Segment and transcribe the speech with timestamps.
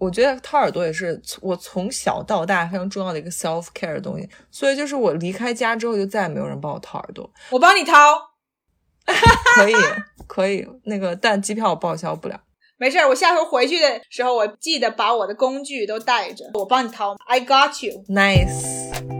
[0.00, 7.30] 我觉得掏耳朵也是我从小到大非常重要的一个 self care 的东西，所以就是我离开家之后就再也没有人帮我掏耳朵。
[7.50, 7.94] 我帮你掏，
[9.56, 9.74] 可以，
[10.26, 12.40] 可以，那个但机票我报销不了。
[12.78, 17.14] 没事儿，我下回回去的时候，我记得把我的工具都带着，我帮你掏。
[17.26, 18.02] I got you。
[18.08, 19.19] Nice。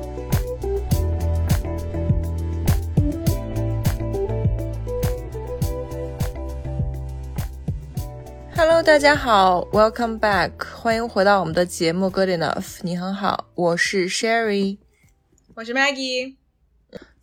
[8.63, 14.77] Hello，大家好，Welcome back，欢迎回到我们的节目 Good Enough，你很好，我是 Sherry，
[15.55, 16.35] 我是 Maggie。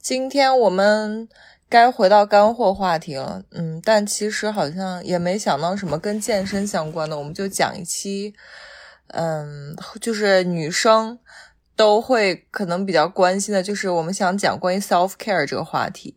[0.00, 1.28] 今天我们
[1.68, 8.34] 该回到干货话题了，嗯，但其实好像也没想到什么跟健身相关的，我们就讲一期，
[9.06, 11.20] 嗯，就是女生
[11.76, 16.16] 都会可能比较关心的，就是我们想讲关于 self care 这个话题。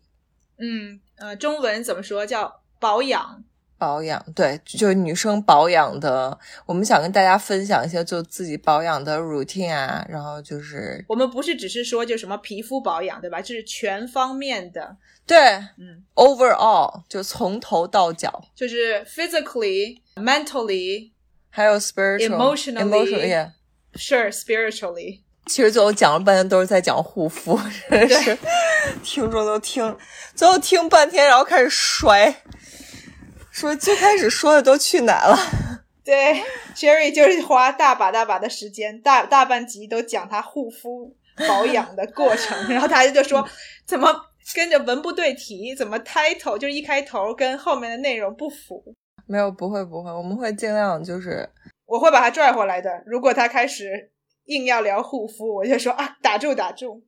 [0.58, 3.44] 嗯，呃，中文怎么说叫保养？
[3.82, 13.42] 保养对，就是女生保养的，我们想跟大家分享一些就自己保养的 routine 啊，然后就是我们不是只是说就什么皮肤保养，对吧？
[13.42, 15.36] 就是全方面的，对，
[15.78, 21.10] 嗯，overall 就从头到脚，就是 physically、mentally、
[21.50, 23.50] 还有 spiritual、Emotionally emotional yeah。
[23.96, 25.22] sure spiritually。
[25.46, 27.58] 其实最后讲了半天都是在讲护肤，
[27.90, 28.38] 真的是
[29.02, 29.96] 听众都听，
[30.36, 32.32] 最后听半天，然后开始摔，
[33.52, 35.36] 说最开始说的都去哪了？
[36.02, 36.42] 对
[36.74, 41.14] ，Sherry 就是花大把大把的时间，大大半集都讲他护肤
[41.48, 43.46] 保养的过程， 然后她就说
[43.86, 44.12] 怎么
[44.54, 48.82] 跟着文不对题，怎么 title 就是一开头跟后面的内容不符，
[49.26, 51.48] 没有，不会不会，我们会尽量就是
[51.86, 53.02] 我会把他拽回来的。
[53.06, 54.10] 如果他开始
[54.46, 57.00] 硬要聊护肤，我就说啊，打住打住。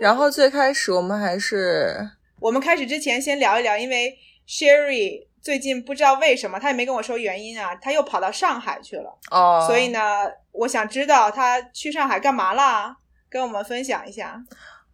[0.00, 2.08] 然后最开始我们还是
[2.40, 4.16] 我们开始之前先聊一聊，因为
[4.48, 9.18] Sherry 最近不知道为什么，他也没跟我说原因啊，他又跑到上海去了。
[9.30, 12.96] 哦，所以呢，我想知道他去上海干嘛啦，
[13.28, 14.40] 跟我们分享一下。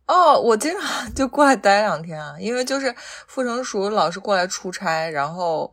[0.07, 2.95] 哦，我经常 就过来待两天啊，因为就是
[3.27, 5.73] 傅成熟老是过来出差，然后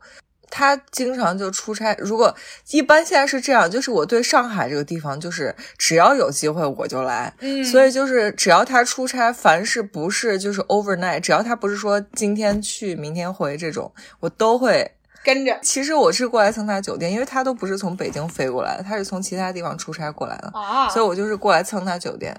[0.55, 1.95] 他经常就出差。
[1.97, 2.31] 如果
[2.69, 14.91] 一般现在是这样，就是我对上海这个地方，就是只要有机会我就来，嗯所以就是只要他出差，凡是不是就是 overnight，只要他不是说今天去明天回这种，我都会。
[15.25, 22.35] 跟着其实我是过来蹭他酒店，因为他都不是从北京飞过来的，他是从其他地方出差过来的，啊，所以我就是过来蹭他酒店。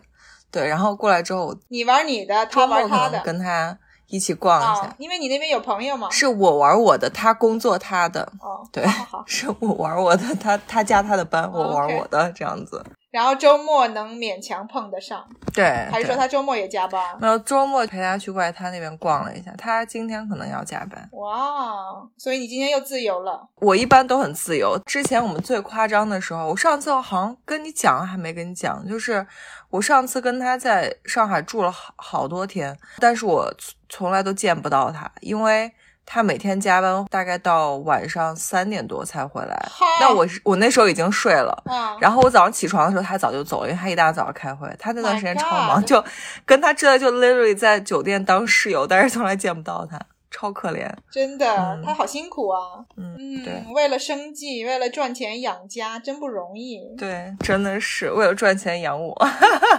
[0.51, 3.77] 对，然后过来之后，你玩你的，他玩他的跟他
[4.15, 4.83] 一起逛一下。
[4.83, 6.09] 啊，因为你那边有朋友嘛。
[6.11, 9.25] 是我玩我的，他工作他的，哦，对好好好。
[9.29, 12.83] 是我玩我的，他他加他的班，我玩我的，这样子。
[13.15, 17.17] 然后周末能勉强碰得上，对，还是说他周末也加班？
[17.21, 21.09] 没有周末陪他去外滩那边逛了一下，他今天可能要加班。
[21.13, 23.49] 哇，所以你今天又自由了。
[23.61, 24.77] 我一般都很自由。
[24.85, 29.25] 之前我们最夸张的时候，我上次好像跟你讲还没跟你讲，就是
[29.71, 35.73] 我上次跟他在上海住了好好多天，但是我从从来都见不到他，因为
[36.07, 39.55] 他每天加班，大概到晚上三点多才回来。
[39.71, 41.63] 哈那我是我那时候已经睡了。
[41.67, 44.69] 啊，然后我早上起床的时候，他早就走了，因为他一大早开会。
[44.79, 46.03] 他那段时间超忙就
[46.45, 49.99] 跟他真的就 literally 在酒店当室友，但是从来见不到他，
[50.31, 50.91] 超可怜。
[51.11, 52.59] 真的，嗯他好辛苦啊。
[52.97, 56.81] 嗯，对嗯，为了生计，为了赚钱养家，真不容易。
[56.99, 59.15] 对，真的是为了赚钱养我。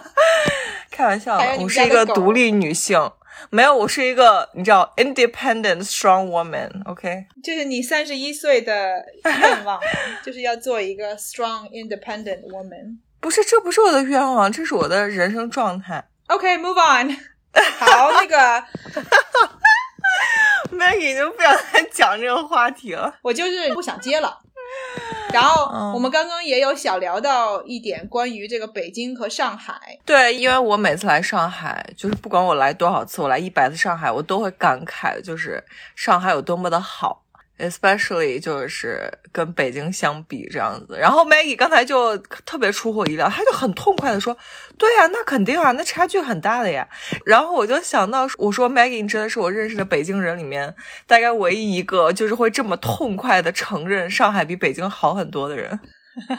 [0.91, 2.97] 开玩笑我是一个独立女性，
[3.49, 6.69] 没有，我是一个你知道 independent strong woman。
[6.85, 9.79] OK，这是你三十一岁的愿望，
[10.23, 12.97] 就是要做一个 strong independent woman。
[13.19, 16.07] 不是，这不是我的愿望，这是我的人生状态。
[16.27, 17.15] OK，move、on。
[17.77, 18.63] 好，那个
[20.75, 23.15] Maggie 已经不想再讲这个话题了。
[23.21, 24.41] 我就是不想接了。
[25.33, 35.61] 然后我们刚刚也有小聊到一点关于这个北京和上海，对，因为我每次来上海，就是不管我来多少次，我来一百次上海，我都会感慨，就是
[35.95, 37.24] 上海有多么的好。
[37.57, 40.97] Especially 就是跟北京相比这样子。
[40.99, 44.37] 然后 Maggie 刚才就特别出乎意料，他就很痛快的说
[44.77, 46.87] ：“对呀，那肯定啊，那差距很大的呀。”
[47.25, 50.75] 然后我就想到，我说 Maggie 你真的是我认识的北京人里面
[51.07, 55.79] 大概唯一一个就是会这么痛快的承认上海比北京好很多的人。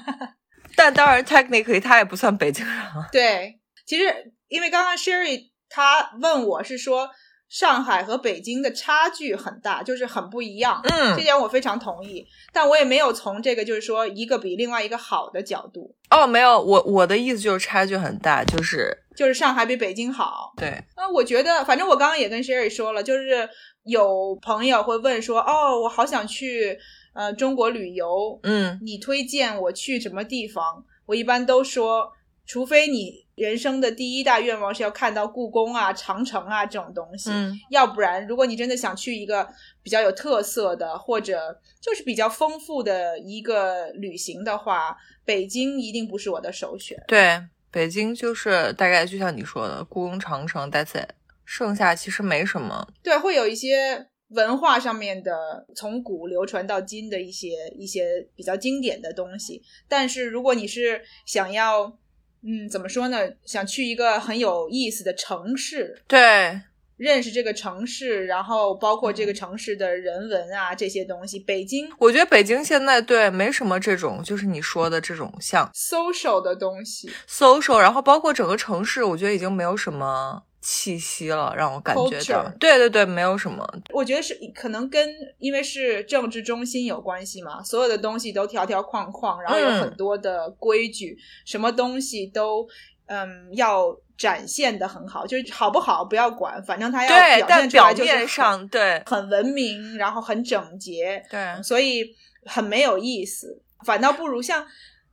[0.77, 3.09] 但当然，technically 他也不算北京人啊。
[3.11, 7.09] 对，其实因为刚刚 Sherry 他问我是说。
[7.49, 10.81] 上海和北京的差距很大，就是很不一样。
[10.85, 12.27] 嗯，这点我非常同意。
[12.53, 15.95] 但我也没有从这个就是说一个比另外一个好的角度。
[16.11, 20.53] 哦，没有，我我的意思就是差距很大，就是就是上海比北京好。
[20.57, 20.83] 对。
[20.97, 23.49] 那我觉得，反正我刚刚也跟 Sherry 说了，就是
[23.85, 26.79] 有朋友会问说：“哦，我好想去
[27.15, 32.11] 呃中国旅游，嗯，你推荐我去什么地方？”我一般都说，
[32.47, 33.27] 除非你。
[33.37, 39.47] 人生的第一大愿望是要看到故宫啊、长城啊这种东西，嗯，要不然，如果你真的想去一个
[39.83, 46.97] 比较有特色的，或者就是比较丰富的一个旅行的话，北京一定不是我的首选。
[47.07, 47.39] 对，
[47.71, 51.11] 北京就是大概就像你说的，故宫、长城，That's it，
[51.45, 52.89] 剩下其实没什么。
[53.03, 61.99] 对，会有一些文化上面的，从古流传到今的一些一些比较经典的东西，但是如果你是想要。
[62.47, 63.19] 嗯，怎么说呢？
[63.45, 66.61] 想去一个很有意思的城市，对，
[66.97, 71.41] 认识这个城市，然后包括这个城市的人文啊这些东西。
[71.41, 80.45] 北京，我觉得北京现在对没什么这种，就是你说的这种像 social 的东西，social，然后包括整个城市，我觉得已经没有什么。
[80.69, 83.65] 气息了，让我感觉到，对对对，没有什么。
[83.93, 85.09] 我觉得是可能跟
[85.39, 92.67] 因为是政治中心有关系嘛，所有的东西都条条框框，然后有很多的规矩，什么东西都
[93.07, 104.67] 嗯要展现的很好，就是好不好不要管，反正他要表现出来就是上对很文明，然后很整洁，对，所以很没有意思，反倒不如像。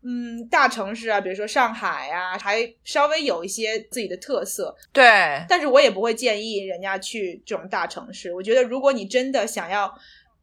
[0.06, 4.76] 嗯，大城市啊，比如说上海啊，还稍微有一些自己的特色。
[4.92, 8.34] 对，但是我也不会建议人家去这种大城市。
[8.34, 9.94] 我觉得，如果你真的想要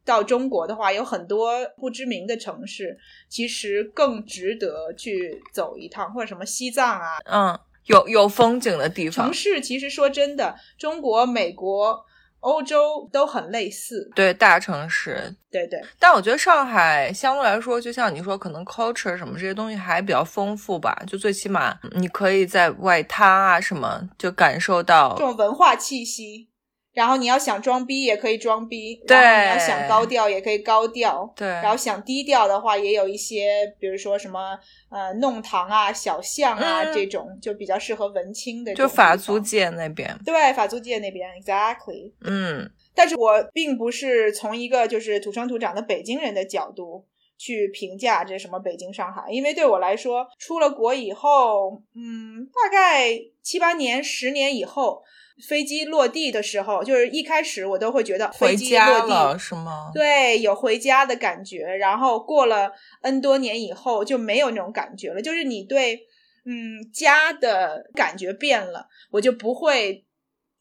[0.03, 2.97] 到中国的话，有很多不知名的城市，
[3.29, 9.27] 其实更值得去走一趟，或者什么西藏啊，嗯，有有风景的地方。
[9.27, 12.05] 城市其实说真的，中国、美国。
[12.41, 15.81] 欧洲都很类似，对大城市，对对。
[15.97, 20.95] 但我觉得上海相对来说，就像你说，可能 culture 什么这些东西还比较丰富吧。
[21.07, 26.49] 就最起码你可以在外滩啊什么，就感受到这种文化气息。
[26.93, 31.47] 然后你要想装逼也可以装逼，然后你要想高调也可以高调，对。
[31.47, 34.59] 然后想低调的话，也有一些，比如说什么
[34.89, 38.75] 呃弄堂啊、小巷啊这种，就比较适合文青的。
[38.75, 40.13] 就法租界那边。
[40.25, 42.11] 对，法租界那边，exactly。
[42.25, 42.69] 嗯。
[42.93, 47.05] 但是我并不是从一个就是土生土长的北京人的角度
[47.37, 55.01] 去评价这什么北京、上海，因为对我来说，出了国以后，嗯，大概七八年、十年以后。
[55.47, 59.91] 飞机落地的时候，就是一开始我都会觉得飞机落地是吗？
[59.93, 61.65] 对，有回家的感觉。
[61.65, 62.71] 然后过了
[63.01, 65.21] N 多年以后，就没有那种感觉了。
[65.21, 65.99] 就是你对
[66.45, 70.05] 嗯家的感觉变了，我就不会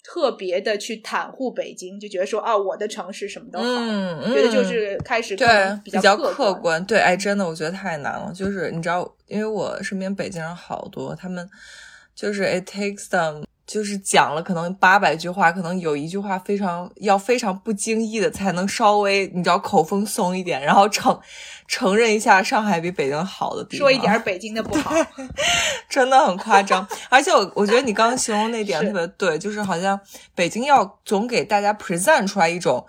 [0.03, 5.47] 特别的去袒护北京，就觉得说啊，我的城市什么都好，觉得就是开始对
[5.85, 6.83] 比较客观。
[6.87, 8.33] 对，哎，真的，我觉得太难了。
[8.35, 11.47] 就是你知道，因为我身边北京人好多，他们
[12.15, 13.45] 就是 it takes them。
[13.71, 21.17] 就是讲了可能八百句话，可能有一句话非常要非常不经意的才能稍微你知道口风松一点，然后承
[21.69, 24.91] 承认一下上海比北京好的地方，说一点 北京的不好，
[25.89, 26.85] 真的很夸张。
[27.09, 30.01] 而且我我觉得你刚刚形容那点特别对，就是好像
[30.35, 32.85] 北京要总给大家 present 出来一种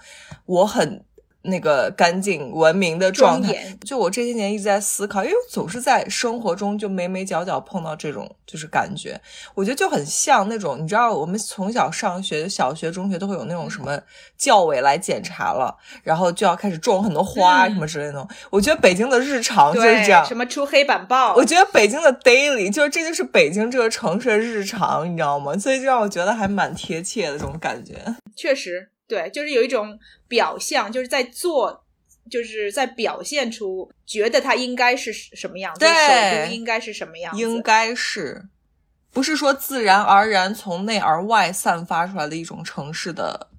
[0.47, 1.05] 我很。
[1.43, 9.19] 那个干净文明的状态，就我这些年一直在思考，因为我总是在生活中就眉眉角角碰到这种就是感觉，
[9.55, 13.99] 我觉得就很像那种，你知道，我们从小上学，小学、中学都会有那种什么
[14.37, 18.27] 教委来检查了，然后就要开始种很多花什么之类的。
[18.51, 25.57] 我觉得北京的日常就是这样，什么出黑板报，我觉得北京的 daily 就是这就是北京这个城市的日常，你知道吗？
[25.57, 27.95] 所以就让我觉得还蛮贴切的这种感觉，
[28.35, 28.90] 确实。
[29.11, 29.99] 对，就是有一种
[30.29, 31.83] 表象，就是在做，
[32.29, 38.47] 就是在表现出觉得它应该是什么样子，首都应该是什么样子，应该是，
[39.11, 43.49] 不是说自然而然从内而外散发出来的一种城市的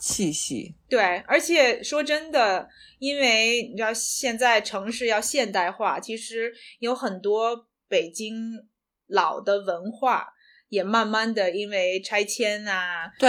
[0.00, 0.74] 气息。
[0.88, 8.66] 对，而且说真的，因为你知道现在城市要现代化，其实有很多北京
[9.06, 10.34] 老的文化。
[10.68, 13.28] 也慢慢的因为拆迁啊对，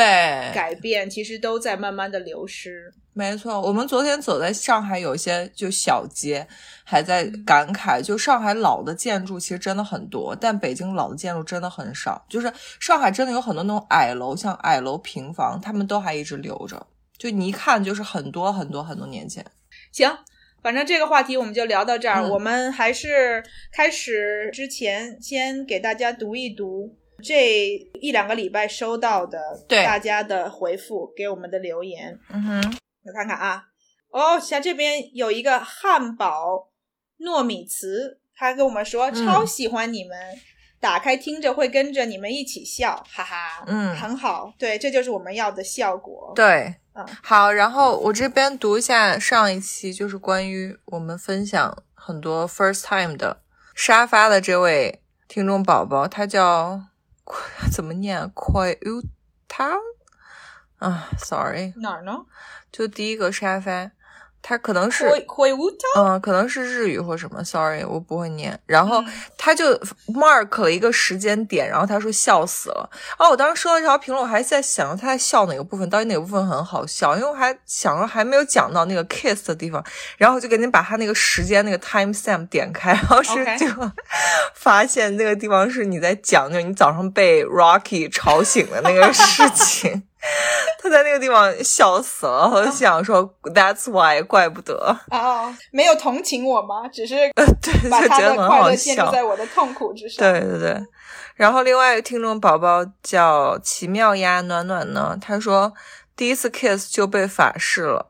[0.54, 2.94] 改变，其实都在慢慢的流失。
[3.14, 6.48] 没错，我们昨天走在上海有一些就小街，
[6.86, 12.26] 还在嗯感慨，就上海老的建筑其实真的很多，但北京老的建筑真的很少。
[12.30, 19.46] 就是上海真的有很多那种矮楼，像矮楼平房，他们都还一直留着，就你一看就是很多很多很多年前。
[19.92, 20.10] 行，
[20.62, 22.22] 反正这个话题我们就聊到这儿。
[22.22, 23.44] 嗯我们还是
[23.74, 27.68] 开始之前，先给大家读一读这
[28.02, 29.84] 一两个礼拜收到的对。
[29.84, 32.20] 大家的回复，给我们的留言。
[32.30, 33.64] 嗯哼，我看看啊，
[34.12, 36.70] 哦，像这边有一个汉堡
[37.20, 39.26] 糯米糍，他跟我们说、嗯。
[39.26, 40.18] 超喜欢你们，
[40.80, 43.96] 打开听着会跟着你们一起笑，哈哈，嗯。
[43.96, 46.32] 很好，对，这就是我们要的效果。
[46.36, 47.06] 对，嗯。
[47.22, 53.42] 好，然后我这边读一下上一期，就是关于我们分享很多 first time 的
[53.76, 56.82] 沙发的这位听众宝宝，他叫
[57.72, 59.02] 怎么念 q u u
[59.48, 59.76] t a
[60.80, 62.26] 啊，sorry，哪儿呢？
[62.72, 63.92] 就第一个沙发，
[64.42, 65.06] 他可能是
[65.96, 68.58] 嗯，可能是日语或什么，sorry，我不会念。
[68.66, 69.66] 然后嗯他就
[70.08, 72.90] mark 了一个时间点，然后他说笑死了。
[73.18, 79.84] 哦，我当时收到这条评论，我还在想他在笑哪个部分，到底哪个部分很好笑，因为我还想着还没有讲到那个 kiss 的地方，
[80.18, 83.68] 然后我就给你把他那个时间那个 time stamp 点开，然后是就
[84.56, 90.04] 发现那个地方是你在讲，就是你早上被 Rocky 吵醒的那个事情。
[90.82, 96.88] 他在那个地方笑死了，我就想说、That's why，怪不得，啊，没有同情我吗？
[96.88, 97.16] 只是
[97.62, 99.12] 对，把他的快乐建立。
[99.12, 100.18] 在我的痛苦之上。
[100.20, 100.88] 对对对，
[101.36, 105.74] 然后另外一个听众宝宝叫奇妙呀暖暖呢，他说
[106.16, 108.08] 第一次 kiss 就被法式了。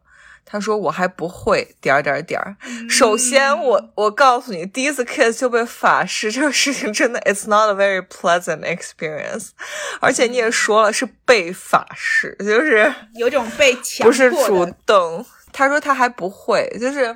[0.51, 2.57] 他说我还不会点儿点儿点儿。
[2.89, 9.49] 首先嗯我我告诉你，第一次 kiss 就被法式这个事情真的 it's not a very pleasant experience，
[9.99, 15.23] 而且你也说了是被法式，就是有种被强 不是主动。
[15.51, 17.15] 他说他还不会，就是，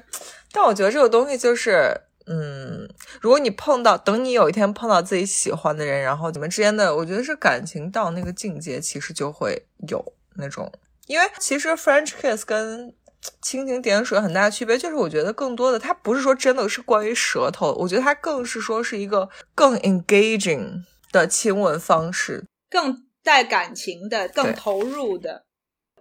[0.51, 2.87] 但我觉得这个东西就是，嗯，
[3.21, 10.03] 如果你碰到，等你有一天碰到自己喜欢的人，然后你们之间的，我觉得是感情到那个境界，其实就会有
[10.35, 10.71] 那种，
[11.05, 12.93] 因为其实 French kiss 跟
[13.41, 22.43] 蜻蜓点水很大的区别，就是我觉得更多的，它不是说真的是关于舌头，我觉得它更是说是一个更 engaging 的亲吻方式。
[22.69, 25.45] 更带感情的、更投入的。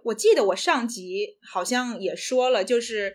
[0.03, 3.13] 我记得我上集好像也说了，就是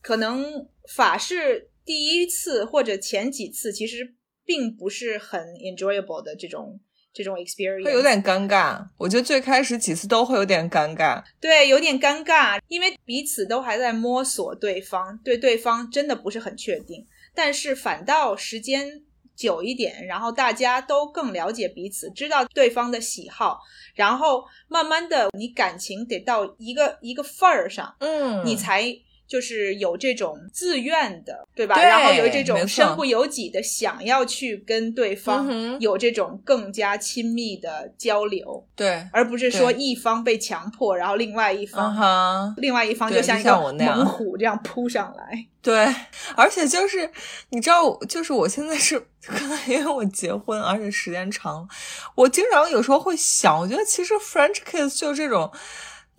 [0.00, 4.14] 可能法式第一次或者前几次其实
[4.44, 6.80] 并不是很 enjoyable 的这种
[7.12, 11.22] 这种 experience，会有点尴尬，我觉得最开始几次都会有点尴尬。
[11.40, 17.06] 对，有点尴尬，因为彼此都还在摸索对方，对对方真的不是很确定。
[17.34, 19.02] 但是反倒时间
[19.34, 23.60] 久一点，然后大家都更了解彼此，知道对方的喜好，
[23.94, 28.84] 然后慢慢的，你感情得到一个一个份儿上，嗯你才
[29.30, 31.76] 就是有这种自愿的，对吧？
[31.76, 38.66] 对然后有这种身不由己的想要去跟对方有这种更加亲密的交流。
[38.74, 45.46] 对，而不是说一方被强迫，然后另外一嗯方、哼，另外一方就像一个猛虎这样扑上来。
[45.62, 45.86] 对，
[46.34, 47.08] 而且就是
[47.50, 51.68] 你知道，就是我现在是可能因为我结婚，而且时间长，
[52.16, 55.52] 我经常有时候会想，我觉得其实 French kiss 就这种。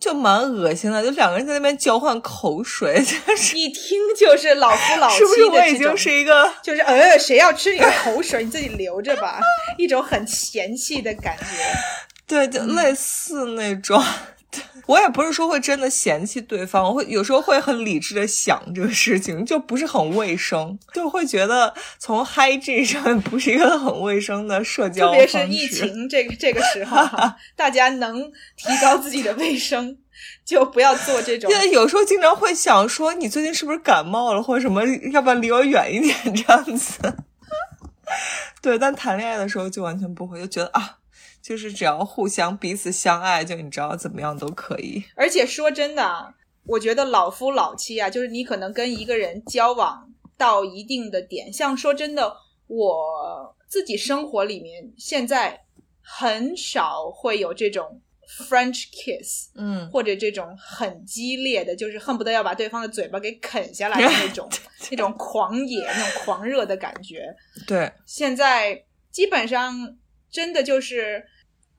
[0.02, 5.46] 就蛮恶心的，就两个人在那边交换口水，就是 一听就是老夫老妻是不是？
[5.46, 9.40] 我已经是一个就是呃，谁要吃你的口水，你自己留着吧，
[9.78, 11.46] 一种很嫌弃的感觉。
[12.28, 14.02] 对，就嗯类似那种。
[14.02, 14.41] 对
[14.88, 25.18] 我也不是说会真的嫌弃对方，我会有时候会很理智的想这个事情，就不是很卫生，就会觉得从 hygiene 上不是一个很卫生的社交特。
[25.18, 29.98] 别是疫情这个这个时候哈， 大家能提高自己的卫生，
[30.44, 34.82] 就不要做这种因为有时候经常会想说，你最近是不是感冒了，或者什么，
[35.14, 37.00] 要不要离我远一点这样子。
[38.62, 40.98] 对，但谈恋爱的时候就完全不会，就觉得啊，
[41.42, 45.04] 就是只要互相彼此相爱，就你知道怎么样都可以。
[45.16, 46.34] 而且说真的啊，
[46.66, 52.36] 我觉得老夫老妻啊，就是你可能跟一个人交往到一定的点，像说真的，
[52.68, 55.62] 我自己生活里面现在
[56.02, 58.02] 很少会有这种
[58.48, 64.50] French kiss，嗯，或者这种很激烈的，就是恨不得要把对方的嘴巴给啃下来的那种
[64.90, 67.36] 那种狂野、那种狂热的感觉。
[67.68, 69.98] 对，现在基本上
[70.32, 71.24] 真的就是，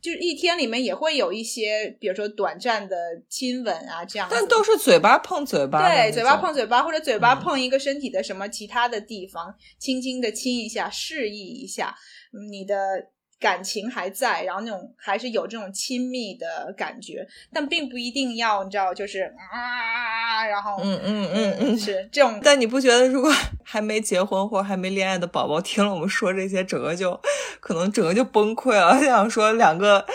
[0.00, 2.96] 就是一天里面也会有一些，比如说短暂的
[3.28, 4.28] 亲吻啊，这样。
[4.30, 11.96] 但都是嘴巴碰嘴巴对，嘴巴碰嘴巴，或者嘴巴嗯碰一个身体的什么其他的地方，轻轻的亲一下，示意一下，
[12.32, 12.76] 嗯你的
[13.42, 19.22] 感情还在，然后那种还是有这种亲密的感觉，但并不一定要你知道，就是
[19.52, 22.40] 啊，然后嗯嗯嗯嗯，是这种。
[22.42, 23.32] 但你不觉得，如果
[23.64, 27.20] 还没结婚或者还没恋爱的宝宝听了我们说这些，整个就
[27.58, 29.02] 可能整个就崩溃了？
[29.04, 30.06] 想说两个。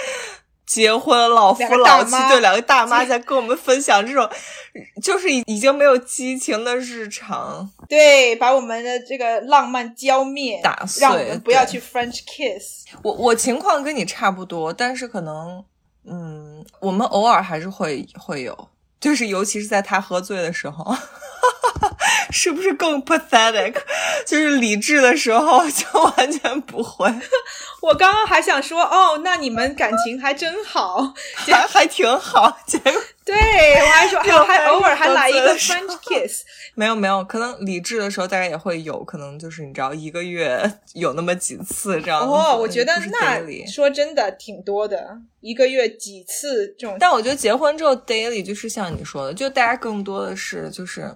[0.68, 4.30] 结婚老夫老妻，对两个大妈在跟我们分享这种，
[5.02, 12.86] 就是已已经没有激情的日常，对，把我们的这个浪漫浇灭，打碎，让我们不要去 French kiss。
[13.02, 15.64] 我我情况跟你差不多，但是可能，
[16.06, 18.70] 嗯，我们偶尔还是会会有，
[19.00, 20.94] 就是尤其是在他喝醉的时候。
[22.32, 23.76] 是不是更 pathetic？
[24.26, 25.86] 就是理智的时候就
[26.18, 27.08] 完全不会。
[27.82, 32.58] 我刚刚还想说，哦，那你们感情还真好，还还挺好。
[32.66, 32.92] 结果
[33.24, 36.44] 对我还说，还还偶尔还来一个 French kiss。
[36.76, 42.20] 没有没有，可能理智的时候大家也会有可能，就是你知道，一个月有那么几次这样。
[42.20, 46.98] 哦，我觉得那说真的挺多的，一个月几次这种。
[47.00, 51.16] 但我觉得结婚之后 daily 就是像你说的，就大家更多的是就是。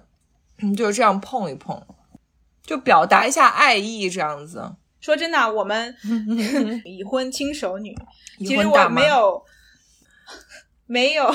[0.62, 1.80] 嗯，就是这样碰一碰，
[2.64, 4.76] 就表达一下爱意，这样子。
[5.00, 5.92] 说真的，我们
[6.86, 7.92] 已婚轻熟女，
[8.38, 9.44] 其实我没有，
[10.86, 11.34] 没有，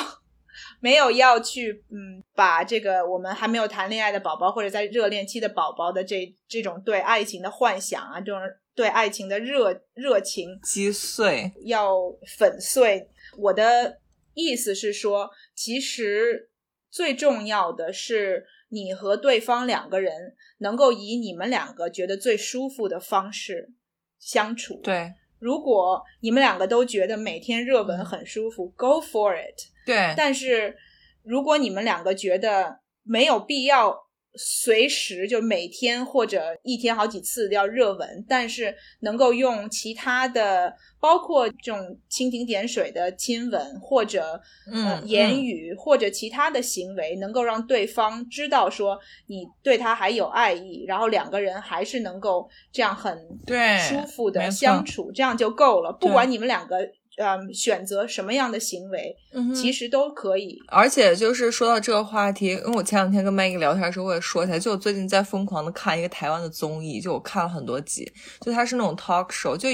[0.80, 8.40] 没有要去，嗯，把这个我们还没有谈恋爱的宝宝，或者在热恋期的宝宝的这这种对爱情的幻想啊，这种
[8.74, 11.98] 对爱情的热热情击碎，要
[12.38, 13.10] 粉碎。
[13.38, 14.00] 我的
[14.34, 16.50] 意思是说，其实
[16.90, 18.46] 最重要的是。
[18.70, 23.74] 你和对方两个人能够以你们两个觉得最舒服的方式
[24.20, 24.80] 相处。
[24.84, 29.56] 对，如果你们两个都觉得每天热吻很舒服，Go for it。
[29.86, 30.76] 对，但是
[31.24, 34.07] 如果你们两个觉得没有必要。
[34.38, 44.40] 随时就每天或者一天好几次要热吻，但是能够用其他的，包括这种蜻蜓点水的亲吻，或者
[44.72, 55.92] 嗯言语或者其他的行为，能够让对方知道说你对他还有爱意，然后两个人还是能够这样很对舒服的相处，这样就够了。
[55.92, 56.78] 不管你们两个。
[57.18, 59.16] 嗯，选择什么样的行为，
[59.56, 60.62] 其实都可以。
[60.68, 69.68] 而且就是说到这个话题，因为我前两天跟 Maggie 聊天的时候，我也说起来，就我最近在疯狂的看一个台湾的综艺，就我看了很多集，就它是那种 talk show，就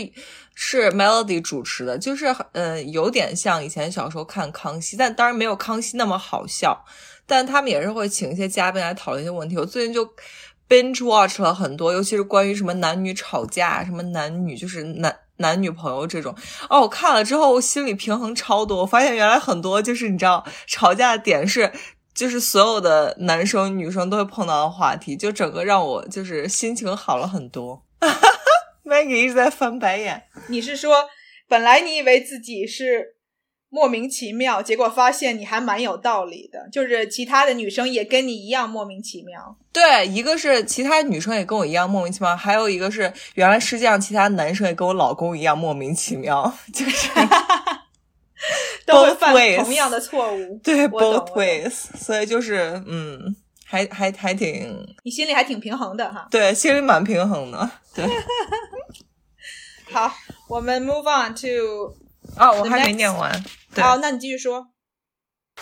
[0.56, 6.86] 是 Melody 主持的，就是嗯，有点像以前小时候看康熙，但当然没有康熙那么好笑，
[7.28, 9.58] 但他们也是会请一些嘉宾来讨论一些问题。
[9.58, 10.08] 我最近就
[10.68, 15.20] binge watch 了很多，尤其是关于什么男女吵架，什么男女就是男。
[15.38, 16.34] 男女朋友这种
[16.70, 18.78] 哦，我看了之后，我心里平衡超多。
[18.78, 21.72] 我发现原来很多就是你知道，吵架的点是，
[22.14, 27.84] 就是所有的男生女生都会碰到的话题，就整个让我就是心情好了很多。
[28.86, 30.24] Maggie 一直在翻白眼。
[30.48, 31.10] 你是说，
[31.48, 33.16] 本来你以为自己是？
[33.74, 39.58] 莫名其妙，结果发现你还蛮有道理的，就是其他的女生也跟你一样莫名其妙。
[39.72, 47.10] 对，一个是其他女生也跟我一样莫名其妙，还有一个是原来世界上其他男生也跟我老公一样莫名其妙， 就是
[48.86, 49.34] 都会犯
[49.64, 50.60] 同样的错误。
[50.64, 56.28] 对，both ways，所以就是嗯，还还还挺，你心里还挺平衡的哈。
[56.30, 57.72] 对，心里蛮平衡的。
[57.96, 58.06] 对，
[59.92, 60.14] 好，
[60.48, 62.03] 我们 move on to。
[62.38, 63.32] 哦，我还没念完。
[63.78, 64.68] 好，那你继续说。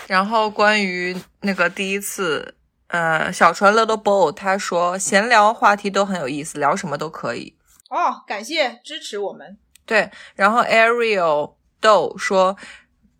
[0.08, 2.56] 然后关于那个第一次，
[2.88, 7.58] 呃，小船 Little Boat，他说闲聊话题都很有意思，聊什么都可以。
[7.90, 9.58] 哦，感谢支持我们。
[9.86, 12.56] 对，然后 Ariel Do 说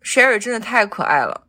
[0.02, 1.46] Sherry 真的太可爱了，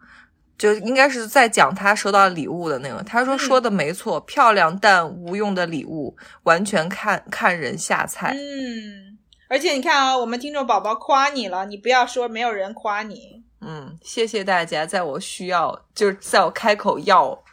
[0.58, 3.02] 就应该是在讲他收到礼物的那个。
[3.04, 8.34] 他说说的没错，漂亮但无用的礼物，完全看看人下菜。
[8.36, 9.13] 嗯。
[9.54, 13.44] 而且你看啊，我们听众宝宝夸你了，你不要说没有人夸你。
[13.62, 17.44] 嗯，谢谢大家，在我需要，就是在我开口要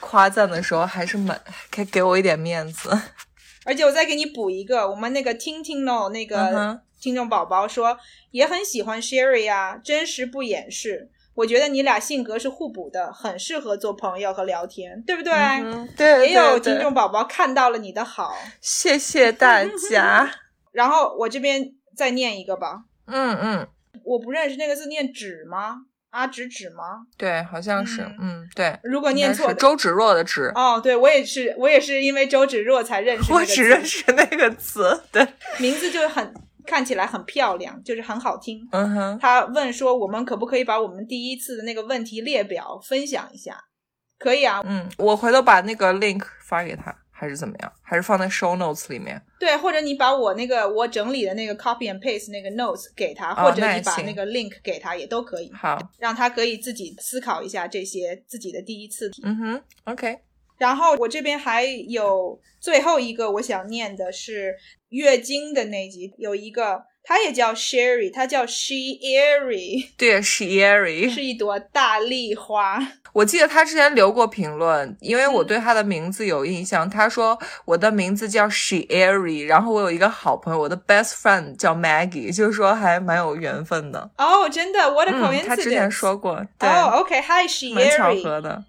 [0.00, 1.40] 夸赞的时候，还是蛮
[1.70, 2.90] 给给我一点面子。
[3.64, 7.96] 而且我再给你补一个，我们那个听听 no 那个听众宝宝说
[8.32, 11.08] 也很喜欢 Sherry 啊，真实不掩饰。
[11.36, 15.32] 我觉得你俩性格是互补的，很适合做朋友和聊天，对不对？
[15.96, 20.28] 对，也有听众宝宝看到了你的好，谢谢大家。
[20.74, 22.82] 然后我这边再念一个吧。
[23.06, 23.68] 嗯嗯，
[24.04, 25.76] 我不认识那个字念芷吗？
[26.10, 27.06] 阿芷芷吗？
[27.16, 28.02] 对，好像是。
[28.20, 28.78] 嗯，对。
[28.82, 30.52] 如果念错，周芷若的芷。
[30.54, 33.32] 哦，对我也是，我也是因为周芷若才认识。
[33.32, 35.02] 我只认识那个词。
[35.10, 35.26] 对，
[35.58, 36.32] 名字就很
[36.66, 38.60] 看起来很漂亮，就是很好听。
[38.72, 39.18] 嗯哼。
[39.20, 43.58] 他问说，我们可不可以把我们第一次的那个问题列表分享一下？
[44.18, 44.62] 可以啊。
[44.64, 46.96] 嗯，我回头把那个 link 发给他。
[47.16, 47.72] 还是怎么样？
[47.80, 49.22] 还是放在 show notes 里面？
[49.38, 60.18] 对，或者你把我那个我整理的那个 copy and paste 那个 notes 给他，哦或者你把那个 link 给他也都可以，好，让他可以自己思考一下这些自己的第一次体嗯哼，OK，
[60.58, 64.56] 然后我这边还有最后一个我想念的是
[64.88, 72.78] 月经的那集，有一个它也叫 Sherry，她叫 She Airy， 对，Sherry，是一朵大丽花。
[73.12, 76.88] 我记得她之前留过评论，因为我嗯对她的名字有印象。
[76.88, 84.10] 她说我的名字叫 Sherry，然后我有一个好朋友，我的 best friend 叫 Maggie，就是说还蛮有缘分的。
[84.18, 85.46] 哦，真的，What a 嗯，coincidence！
[85.46, 88.14] 他之前说过，对，哦，OK，Hi，She 蛮巧。
[88.16, 88.64] 合的。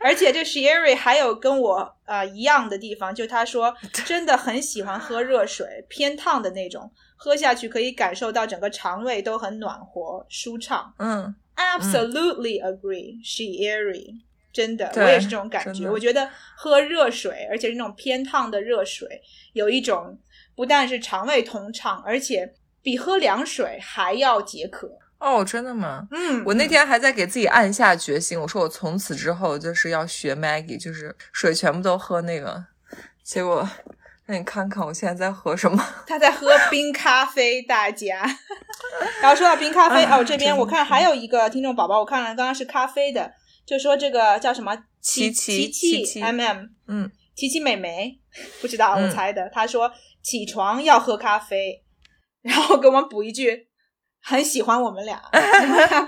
[0.00, 6.90] 而且这 Sherry 还有跟我呃一样的地方，就他说 真的很喜欢喝热水，偏烫的那种，
[7.22, 10.90] 喝下去可以感受到整个肠胃都很暖和舒畅。
[10.96, 14.22] 嗯，Absolutely agree, she airy。
[14.50, 15.88] 真的，我也是这种感觉。
[15.90, 19.20] 我觉得喝热水，而且是那种偏烫的热水，
[19.52, 20.18] 有一种
[20.56, 24.90] 不但是肠胃通畅，而且比喝凉水还要解渴。
[25.18, 26.08] 哦，真的吗？
[26.10, 32.64] 嗯，我那天还在给自己暗下决心，我说我从此之后就是要学 Maggie，就是水全部都喝那个。
[33.22, 33.68] 结果，
[34.30, 35.84] 那你看看我现在在喝什么？
[36.06, 38.24] 他在喝冰咖啡，大家。
[39.20, 43.32] 然后说到冰咖啡，啊哦，这边我看还有一个听众宝宝，我看了刚刚是咖啡的，
[43.66, 48.20] 就说这个叫什么琪琪琪琪琪 M M，嗯，琪琪美眉，
[48.62, 49.50] 不知道我嗯猜的。
[49.52, 49.90] 他说
[50.22, 51.82] 起床要喝咖啡，
[52.42, 53.68] 然后给我们补一句。
[54.22, 55.18] 很喜欢我们俩，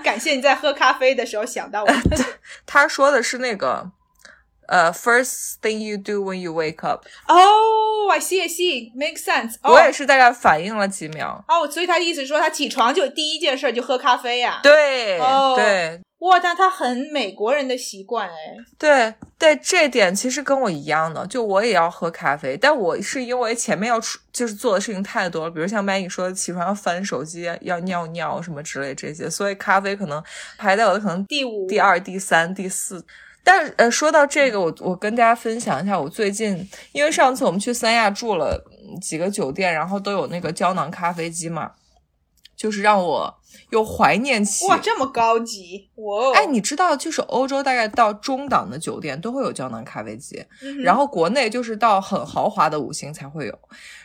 [0.03, 1.99] 感谢你在喝咖啡的时候想到我们。
[2.63, 3.91] 他说的是那个，
[4.67, 7.05] 呃，first thing you do when you wake up。
[7.27, 9.73] 哦、i see, I see, makes sense、哦。
[9.73, 11.43] 我也是大概反应了几秒。
[11.47, 18.33] 哦，所以他的意思是说，他起床就第一件事就喝咖啡呀、对、哦对哇，但他很美国人的习惯哎。
[18.77, 30.23] 对对，这点其实跟我一样的，就我也要喝咖啡，但我是因为前面要出就是做的事情太多了，比如像 Maggie 说起床要翻手机、要尿尿什么之类这些，所以咖啡可能
[30.57, 33.05] 排在我的可能第五、第二、第三、第四。
[33.43, 41.71] 但呃，说到这个，我我跟大家分享一下，我最近因为上次我们去三亚住了嗯几个酒店，然后都有那个胶囊咖啡机嘛，
[42.55, 43.33] 就是让我
[43.71, 46.27] 又怀念起哇，这么高级哇！
[46.27, 53.59] 哦哎，你知道，就是欧洲大概到中档的酒店都会有胶囊咖啡机，嗯然后国内就是到很豪华的五星才会有，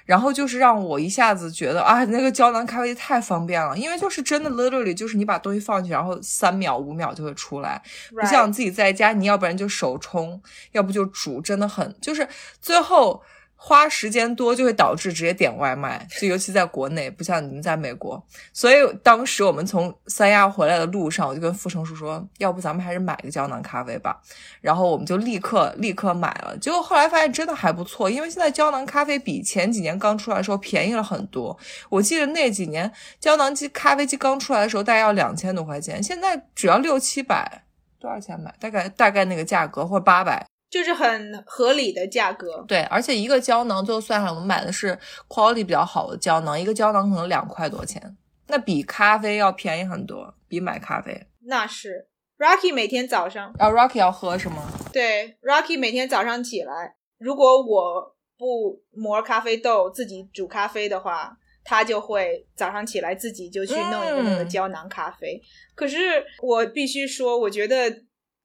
[0.08, 7.82] 然后就是让我一下子觉得啊，那个胶囊咖啡机太方便了，因为就是真的 literally 就是你把东西放进去，然后三秒五秒就会出来，
[8.18, 10.40] 不像自己在家，你要不然就手冲，
[10.72, 12.26] 要不就煮，真的很就是
[12.62, 13.22] 最后。
[13.60, 18.24] 花时间多就会导致直接点外卖，就尤其在国内，不像你们在美国。
[18.52, 24.22] 所以当时我们从三亚回来的路上，我就跟傅成叔说，要不咱们还是买个胶囊咖啡吧。
[24.60, 31.58] 然后我们就立刻立刻买了，结果后来发现真的还不错，因为现在胶囊咖啡比前几年刚出来的时候便宜了很多。
[31.90, 37.64] 我记得那几年胶囊机咖啡机刚出来的时候，大概要两千多块钱，现在只要六七百，
[37.98, 38.54] 多少钱买？
[38.60, 40.46] 大概大概那个价格，或者八百。
[40.70, 42.64] 就是很合理的价格。
[42.68, 51.26] 对，而且一个胶囊最后算下来，我们买的是 quality 比较好的胶囊，一个胶囊可能两块多钱，那比咖啡要便宜很多，比买咖啡。
[51.46, 54.62] 那是 Rocky 每天早上啊，Rocky 要喝是吗？
[54.92, 65.42] 对 Rocky 每天早上起来，如果我不磨咖啡豆自己煮咖啡的话，他就会早上起来自己就去弄一个那个嗯胶囊咖啡。
[65.74, 67.90] 可是我必须说，我觉得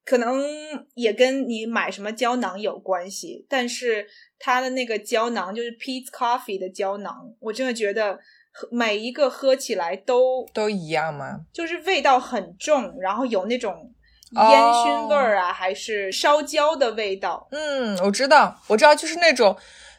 [0.06, 0.44] 可能
[0.96, 4.06] 也跟你买什么胶囊有关系，但是
[4.38, 8.20] 它的那个胶囊就是 Pete's Coffee 的胶囊，我真的觉得
[8.72, 11.42] 每一个喝起来都都一样吗？
[11.54, 13.74] 就是味道很重，然后有那种
[14.36, 17.48] 哦烟熏味儿啊，还是烧焦的味道。
[17.52, 19.56] 嗯，我知道，我知道，就是那种，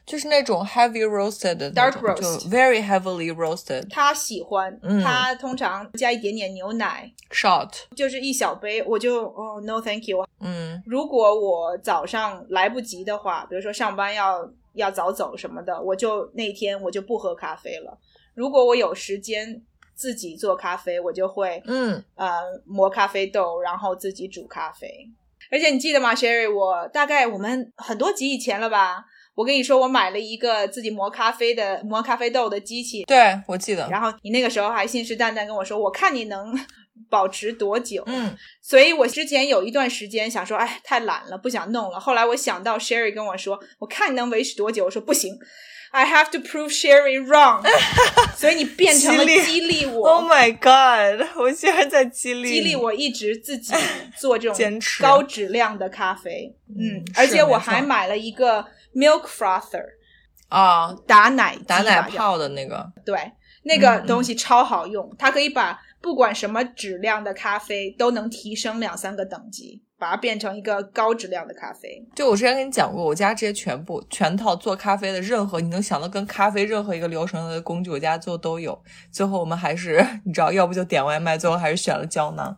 [0.06, 7.70] 就是那种 heavy roasted 的 Dark roast 就 very heavily roasted 他喜欢，嗯他通常加一点点牛奶，shot。
[7.96, 10.26] 就是一小杯，我就哦 no thank you。
[10.40, 17.98] 嗯如果我早上来不及的话，比如说上班要要早走什么的，我就那天我就不喝咖啡了。
[18.34, 19.62] 如果我有时间
[19.94, 25.08] 自己做咖啡，我就会嗯，呃磨咖啡豆，然后自己煮咖啡。
[25.50, 26.52] 而且你记得吗，Sherry？
[26.52, 29.04] 我大概我们很多集以前了吧？
[29.34, 33.88] 我跟你说，我买了一个自己磨咖啡的磨咖啡豆的机器，对，我记得。
[33.90, 36.54] 然后你那个时候还信誓旦旦跟我说，我看你能
[37.10, 38.02] 保持多久。
[38.06, 41.98] 嗯所以我之前有一段时间想说，哎，太懒了，不想弄了。
[42.00, 45.36] 后来我想到 Sherry 跟我说，我看你能维持多久，我说不行。
[45.90, 47.64] I have to prove Sherry wrong，
[48.36, 51.24] 所以你变成了激励我 Oh，my god！
[51.36, 53.72] 我竟然在激励激励我一直自己
[54.18, 56.52] 做这种坚持高质量的咖啡。
[56.68, 59.84] 嗯嗯，而且我还买了一个 milk frother
[60.48, 60.94] 啊！
[61.06, 63.32] 打奶打奶泡的那个，对，
[63.64, 72.06] 那个东西超好用，它可以把不管什么质量的咖啡都能提升两三个等级，把它变成一个高质量的咖啡。
[72.14, 78.78] 就我之前跟你讲过，我家这些全部全套做咖啡的任何你能想到跟咖啡任何一个流程的工具，我家做都有。
[79.10, 82.54] 最后我们还是 你知道，要不就点外卖，最后还是选了胶囊，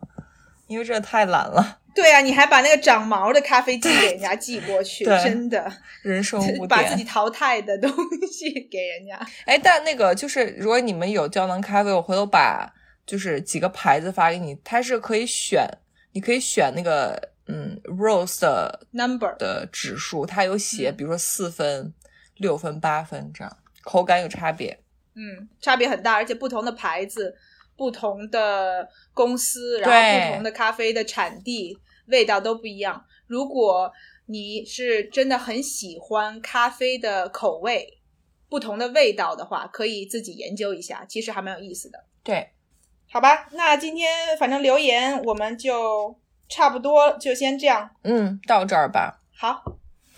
[0.67, 5.71] 因为这太懒了，对啊，你还把那个长毛的咖啡机给人家寄过去，真的
[6.03, 7.03] 人生无把自己。
[7.03, 7.89] 淘汰的东
[8.29, 9.19] 西给人家。
[9.45, 12.71] 哎，但那个就是，如果你们有胶囊咖啡，我回头把
[13.05, 15.65] 就是几个牌子发给你，它是可以选，
[16.11, 21.93] 你可以选那个嗯 rose 的 Number 的指数，它有写，嗯比如说四分、
[22.35, 24.77] 六分、八分这样，口感有差别。
[25.15, 27.35] 嗯，差别很大，而且不同的牌子、
[27.77, 33.05] 不同的公司，然后不同的咖啡的产地，味道都不一样。
[33.27, 33.91] 如果
[34.25, 37.99] 你是真的很喜欢咖啡的口味、
[38.49, 42.03] 不同的味道的话，可以自己研究一下，其实还蛮有意思的。
[42.23, 42.49] 对，
[43.09, 47.89] 好吧，那今天反正留言我们就差不多就先这样。
[48.03, 49.63] 嗯，到这儿吧，好，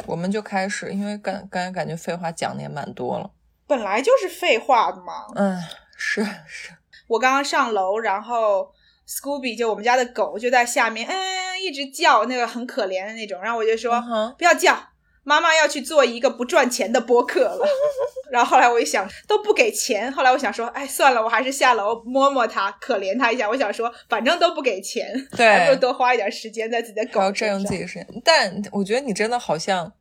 [0.06, 3.30] 我们就开始，因为感刚才感觉废话讲的也蛮多了。
[3.67, 5.28] 本来就是废话的嘛。
[5.36, 5.56] 嗯，
[5.95, 6.72] 是是，
[7.10, 8.72] 我刚刚上楼，然后
[9.08, 13.41] Scooby 就我们家的狗就在下面，嗯，一直叫，那个很可怜的那种。
[13.41, 14.00] 然后我就说、
[14.38, 14.78] 不要叫，
[15.24, 17.65] 妈妈要去做一个不赚钱的播客了。
[18.32, 23.50] 然后后来我一想都不给钱，后来我想说，哎，算了，我还是下楼摸摸它，可怜它一下。
[23.50, 28.08] 我想说，反正都不给钱，对不如，多花一点时间在自己的狗还要占用自己的时间。
[28.24, 29.91] 但我觉得你真的好像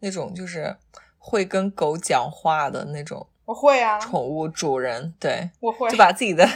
[0.00, 0.74] 那种就是
[1.18, 6.46] 会跟狗讲话的那种我会啊，宠物主人，对，我会就把自己的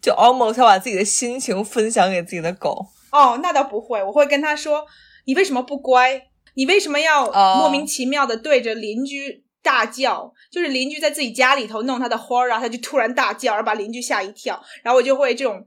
[0.00, 2.86] 就 almost 要把自己的心情分享给自己的狗。
[3.10, 4.86] 哦，那倒不会，我会跟他说
[5.26, 6.28] ：“你为什么不乖？
[6.54, 10.32] 你为什么要哦莫名其妙的对着邻居大叫？
[10.50, 15.62] 就是邻居在自己家里头弄他的花儿，然后他就突然大叫，然后把邻居吓一跳，然后我就会这种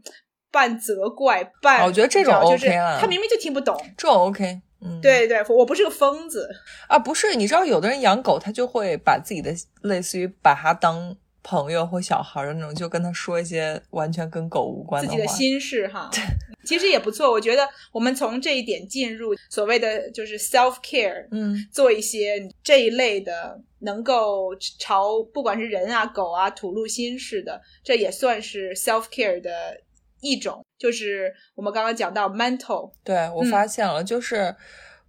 [0.51, 1.81] 半责怪半……
[1.81, 2.67] 哦我觉得这种就是
[2.99, 3.79] 他明明就听不懂。
[3.95, 6.49] 这种 OK，嗯，对对，我不是个疯子。
[6.87, 15.25] 啊，不是，你知道有的人养狗，他就会把自己的类似于把它当朋友或小孩儿的那种，就跟他说一些完全跟狗无关自己的。
[15.27, 16.21] 心事哈，对
[16.65, 17.31] 其实也不错。
[17.31, 29.77] 我觉得我们从这一点进入所谓的就是 self care，嗯，做一些这一类的，能够朝不管是人啊、狗啊吐露心事的，这也算是 self care 的
[30.25, 30.65] 一种。
[30.77, 34.55] 就是我们刚刚讲到 mental，对我嗯发现了，就是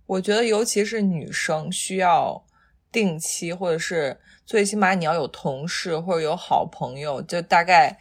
[0.07, 2.44] 我觉得尤其是女生需要
[2.92, 7.98] 定期，或者是最起码你要有同事或者有好朋友，就大概。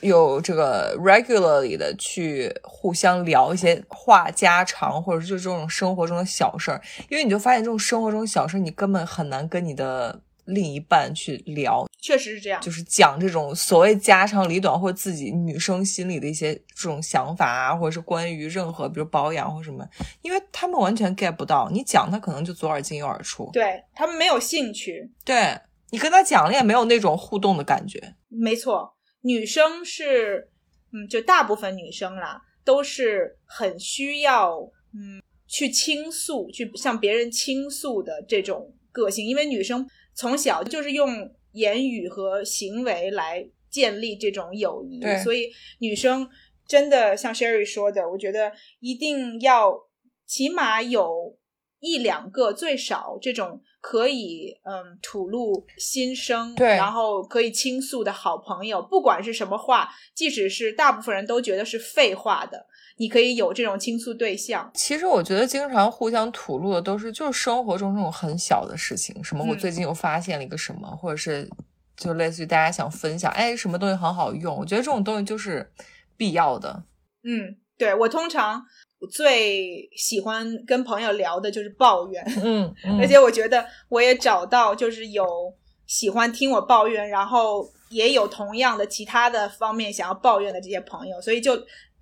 [0.00, 12.60] 有这个 regularly 的去互相聊一些话家常，或者是就这种生活中的小事儿，因为你就发现这种生活中小事儿，你根本很难跟你的另一半去聊，确实是这样。
[12.60, 19.82] 就是讲这种所谓家长里短或者自己女生心里的一些这种想法啊，或者是关于任何比如保养或什么，
[20.20, 30.50] 因为他们完全 get 不到，你讲他可能就左耳进右耳出，对他们没有兴趣，对你跟他讲了也没有那种互动的感觉，没错，女生是，
[30.92, 34.58] 嗯，就大部分女生啦，都是很需要，
[34.92, 41.08] 嗯，去倾诉，去向别人倾诉的这种个性，因为女生从小就是用
[41.54, 46.28] 言语和行为来建立这种友谊，所以女生
[46.68, 49.74] 真的像 Sherry 说的，我觉得一定要
[50.26, 51.36] 起码有
[51.80, 64.70] 一两个最少这种可以嗯吐露心声，对然后可以倾诉的好朋友，不管是什么话，即使是大部分人都觉得是废话的，你可以有这种倾诉对象。
[64.74, 71.48] 其实我觉得经常互相吐露的都是就是生活中这种很小的事情，什么我嗯最近又发现了一个什么，或者是
[71.96, 75.68] 就类似于大家想分享，哎，什么东西很好用，我觉得这种东西就是
[76.16, 76.84] 必要的。
[77.24, 78.62] 嗯，对我通常
[79.10, 85.26] 最喜欢跟朋友聊的就是抱怨，嗯， 嗯而且我觉得我也找到就是有
[85.86, 91.52] 喜欢听我抱怨，然后也有同样的其他的方面想要抱怨的这些朋友，所以就。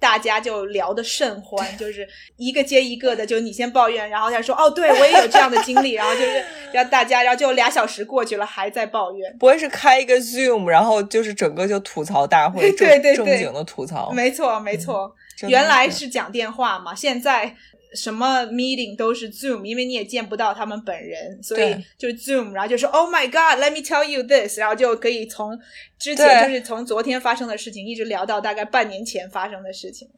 [0.02, 9.32] 大家就聊得甚欢，就是一个接一个的，就你先抱怨，然后他说：“哦，对我也有这样的经历。”然后就是让大家，然后就俩小时过去了，还在抱怨。
[9.38, 14.10] 不会是开一个 Zoom，然后就是整个就吐槽大会， 正对对对正经的吐槽。
[14.10, 15.14] 没错，没错，
[15.46, 17.54] 原来是讲电话嘛，现在
[17.94, 25.58] 什么 meeting 都是 Zoom，因为你也见不到他们本人，所以就是 Zoom，然后就说 Oh my God，let me tell you this，然后就可以从
[25.98, 30.08] 之前就是从昨天发生的事情一直聊到大概半年前发生的事情，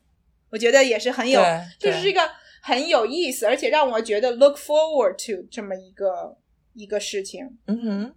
[0.51, 1.41] 我觉得也是很有，
[1.79, 2.21] 就是这个
[2.63, 6.37] 很有意思，而且让我觉得 look forward to 这么一个
[6.75, 7.59] 一个事情。
[7.67, 8.15] 嗯哼，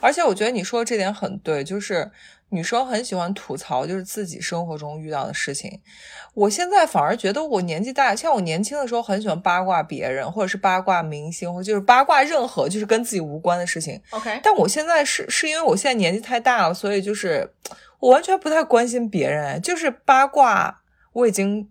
[0.00, 2.10] 而且我觉得你说的这点很对，就是
[2.54, 5.80] 女生很喜欢吐槽，就是自己生活中遇到的事情。
[6.32, 14.00] 我现在反而觉得我年纪大，像我年轻的时候很喜欢八卦别人，或者是八卦明星，或者就是八卦任何就是跟自己无关的事情。
[14.10, 17.52] OK，但我现在是是因为我现在年纪太大了，所以就是
[17.98, 21.70] 我完全不太关心别人，就是八卦我已经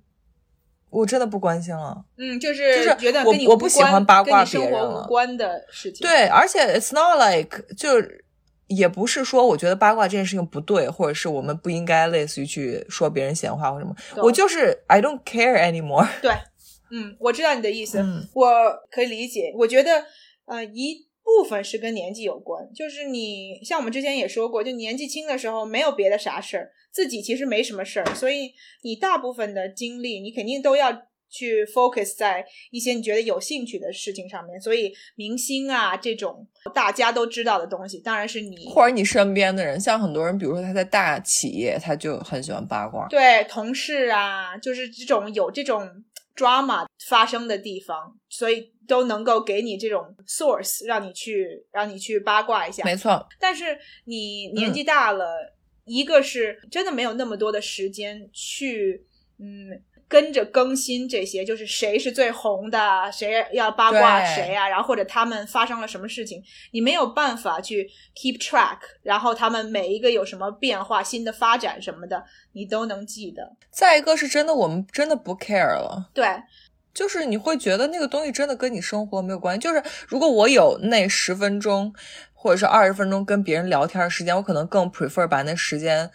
[0.90, 2.06] 我真的不关心了。
[2.18, 6.08] 嗯，就是就是觉得我我不喜欢八卦生别人无关的事情。
[6.08, 8.24] 对，而且 it's not like 就是
[8.68, 16.08] 也不是说我觉得八卦这件事情不对，或者是我们不应该类似于去说别人闲话或什么，我就是 I don't care anymore。
[16.22, 16.32] 对，
[16.92, 18.46] 嗯，我知道你的意思，嗯我
[18.90, 19.54] 可以理解。
[19.58, 20.06] 我觉得，
[20.46, 28.52] 呃，一部分是跟年纪有关，就是你像我们之前也说过，就年纪轻的时候没有别的啥事儿，自己其实没什么事儿，所以
[28.84, 31.04] 你大部分的精力，你肯定都要。
[31.34, 43.08] 去 focus 在一些你觉得有兴趣的事情上面，所以明星啊这种大家都知道的东西，当然是你或者你身边的人，像很多人，比如说他在大企业，他就很喜欢八卦。
[43.08, 45.90] 对同事啊，就是这种有这种
[46.36, 52.84] drama 发生的地方，所以都能够给你这种 source，让你去让你去八卦一下。
[52.84, 59.08] 没错，但是你年纪大了，一个是真的没有那么多的时间去，
[59.40, 59.82] 嗯。
[60.14, 73.42] 跟着更新这些，就是谁是最红的，谁要八卦谁啊，然后或者他们发生了什么事情，你没有办法去 keep track，然后他们每一个有什么变化、新的发展什么的，你都能记得。
[73.72, 76.12] 再一个是真的，我们真的不 care 了。
[76.14, 76.28] 对，
[76.94, 79.60] 就是你会觉得那个东西真的跟你生活没有关系。
[79.60, 81.92] 就是如果我有那十分钟
[82.36, 86.08] 或者是二十分钟跟别人聊天的时间，我可能更 prefer 把那时间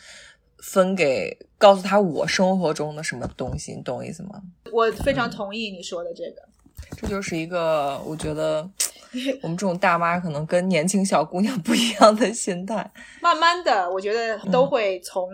[0.62, 4.42] 分给告诉他我生活中的什么东西，你懂我意思吗？
[4.73, 6.42] 我非常同意你说的这个。
[6.97, 8.68] 这就是一个我觉得
[9.42, 12.90] 我们这种大妈可能跟年轻小姑娘不一样的心态。
[13.21, 15.29] 慢慢的，我觉得都会从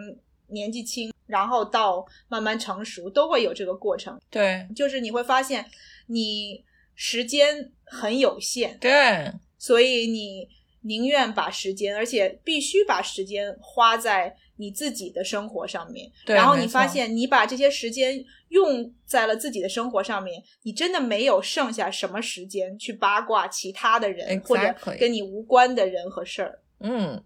[0.49, 4.19] 年纪轻，然后到慢慢成熟，都会有这个过程。
[4.31, 5.65] 对就是你会发现，
[6.07, 10.49] 你时间很有限，对所以你
[10.83, 16.11] 宁愿把时间，而且必须把时间花在你自己的生活上面。
[16.25, 26.61] 对然后你发现，你把这些时间用在了自己的生活上面，你真的没有剩下什么时间去八卦其他的人 Exactly 或者跟你无关的人和事儿。
[26.81, 27.23] 嗯，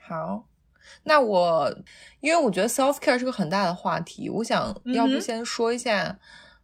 [0.00, 0.46] 好。
[1.02, 1.76] 那我
[2.20, 6.16] 因为我觉得 self care 是个很大的话题，我想要不先说一下，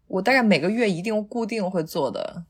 [0.07, 2.44] 我大概每个月一定固定会做的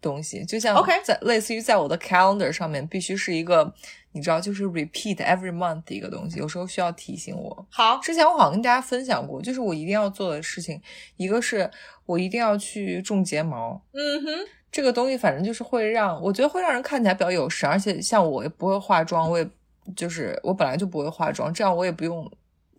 [0.00, 3.74] 东西，就像 OK 在类似于在我的 calendar 上面必须是一个，
[4.12, 7.66] 你知道，就是 repeat every month 的一个东西，有时候需要提醒我。
[7.70, 10.80] 好，之前我好像跟大家分享过，就是我一定要做的事情，
[11.16, 11.70] 一个是
[12.06, 14.28] 我一定要去种睫毛，嗯哼，
[14.72, 19.48] 这个东西反正就是会让我觉得会让人看起来比较有神，而且像我也不会化妆，我也
[19.94, 22.30] 就是我本来就不会化妆，这样我也不用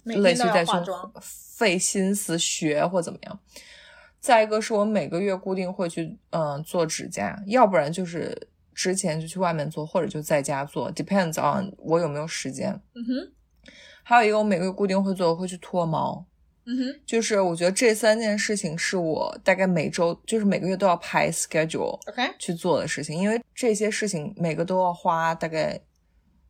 [0.04, 0.72] 类似于再去
[1.22, 3.39] 费心思学或怎么样。
[4.20, 8.38] 再一个是我每个月固定会去嗯做指甲，要不然就是
[8.80, 12.72] 之前就去外面做，或者就在家做，depends on 我有没有时间。
[12.96, 13.32] 嗯哼，
[14.04, 16.26] 还有一个我每个月固定会做，我会去脱毛。
[16.65, 25.78] 嗯哼就是我觉得这三件事情是我大概每周就是每个月都要排 schedule，OK，去做的事情，因为这些事情每个都要花大概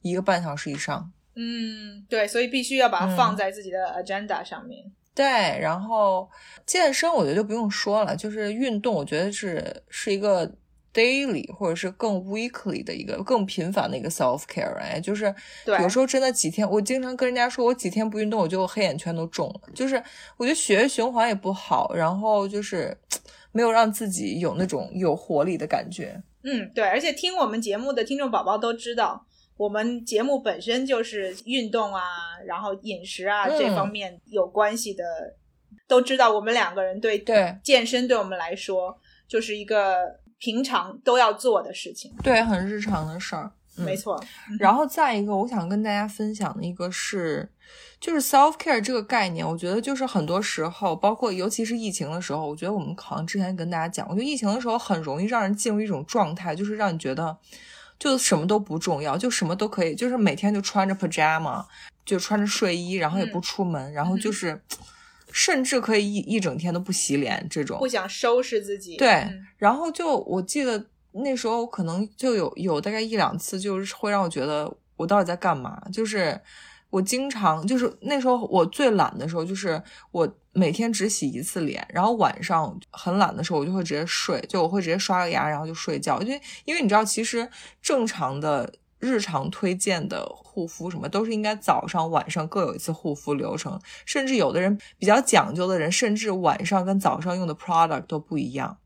[0.04, 1.12] 一个半小时以上。
[1.36, 4.86] 嗯，对，所以必须要把它嗯放在自己的 agenda 上面。
[5.16, 5.26] 对，
[5.60, 6.30] 然后
[6.66, 10.50] 健身我觉得就不用说了，就是运动，我觉得是是一个
[10.94, 15.34] daily 或者是更 weekly 的一个更频繁的一个 self care，哎，就是
[15.66, 20.02] 对有时候真的几天，我经常跟人家说，我几天不运动，我就黑眼圈都重了，就是
[20.38, 22.98] 我觉得血液循环也不好，然后就是
[23.52, 26.22] 没有让自己有那种有活力的感觉。
[26.44, 29.26] 嗯，对，而且听我们节目的听众宝宝都知道，
[29.58, 32.02] 我们节目本身就是运动啊，
[32.46, 33.60] 然后饮食啊、嗯。
[33.60, 35.04] 这方面有关系的，
[35.88, 37.58] 都知道我们两个人对对。
[37.62, 38.98] 健身对我们来说
[39.28, 42.12] 就是一个平常都要做的事情。
[42.24, 43.52] 对，很日常的事儿。
[43.78, 44.22] 嗯没错，
[44.60, 47.50] 然后再一个，我想跟大家分享的一个是，
[47.98, 57.38] 就是 self care 这个概念，我觉得就是很多时候，包括尤其是疫情的时候，我觉得我们好像之前跟大家讲，我觉得疫情的时候很容易让人进入一种状态，就是让你觉得
[57.98, 61.64] 就什么都不重要，就什么都可以，就是每天就穿着 pajama，
[62.04, 64.62] 就穿着睡衣，然后也不嗯出门，然后就是。
[65.32, 67.88] 甚至可以一一整天都不洗脸这种不。
[67.88, 68.98] 想收拾自己。
[68.98, 75.82] 对嗯，然后就我记得那时候可能就有有大概一两次，就是会让我觉得我到底在干嘛？
[75.92, 76.40] 就是
[76.90, 86.22] 我经常就是那时候我最懒的时候，就是我每天只洗一次脸，然后晚上很懒的时候，我就会直接睡，就我会直接刷个牙，然后就睡觉。
[86.22, 87.50] 因为因为你知道，其实
[87.82, 88.72] 正常的。
[89.00, 98.78] 日常推荐的护肤什么都是应该早上、晚上各有一次护肤流程，甚至有的人比较讲究的人，甚至晚上跟早上用的 product 都不一样。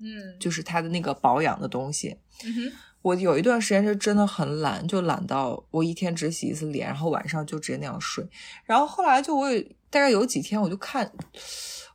[0.00, 2.18] 嗯就是它的那个保养的东西。
[2.44, 8.26] 嗯哼，我有一段时间是真的很懒，就懒到我一天只洗一次脸，然后晚上就直接那样睡。
[8.64, 11.10] 然后后来就我有大概有几天，我就看，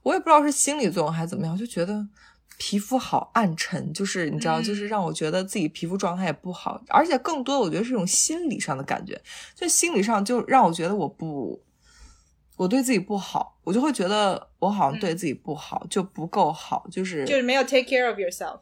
[0.01, 2.07] 我也不知道是心理作用还是怎么样，就觉得
[2.59, 9.19] 皮肤好暗沉，就是你知道，嗯就是让我觉得自己皮肤状态也不好，而且更多的我觉得是一种心理上的感觉，
[9.55, 11.59] 就心理上就让我觉得我不。
[12.57, 18.59] 我对自己不好，我就会觉得我好像对自己不好，就不够好，就是就是没有 take care of yourself。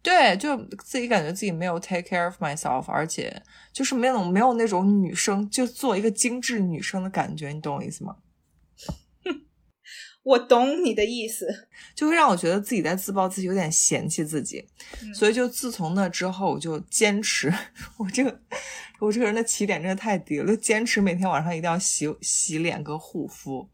[0.00, 8.16] 对，就自己感觉自己没有 take care of myself，而且就是没有没有那种女生就做一个精致女生的感觉，你懂我意思吗？
[10.24, 11.46] 我懂你的意思。
[11.94, 14.66] 就会让我觉得自己在自暴自弃，有点嫌弃自己。
[15.02, 17.52] 嗯所以就自从那之后，我就坚持，
[17.98, 18.40] 我这个
[18.98, 23.68] 我这个人的起点真的太低了，就坚持每天晚上一定要洗洗脸跟护肤，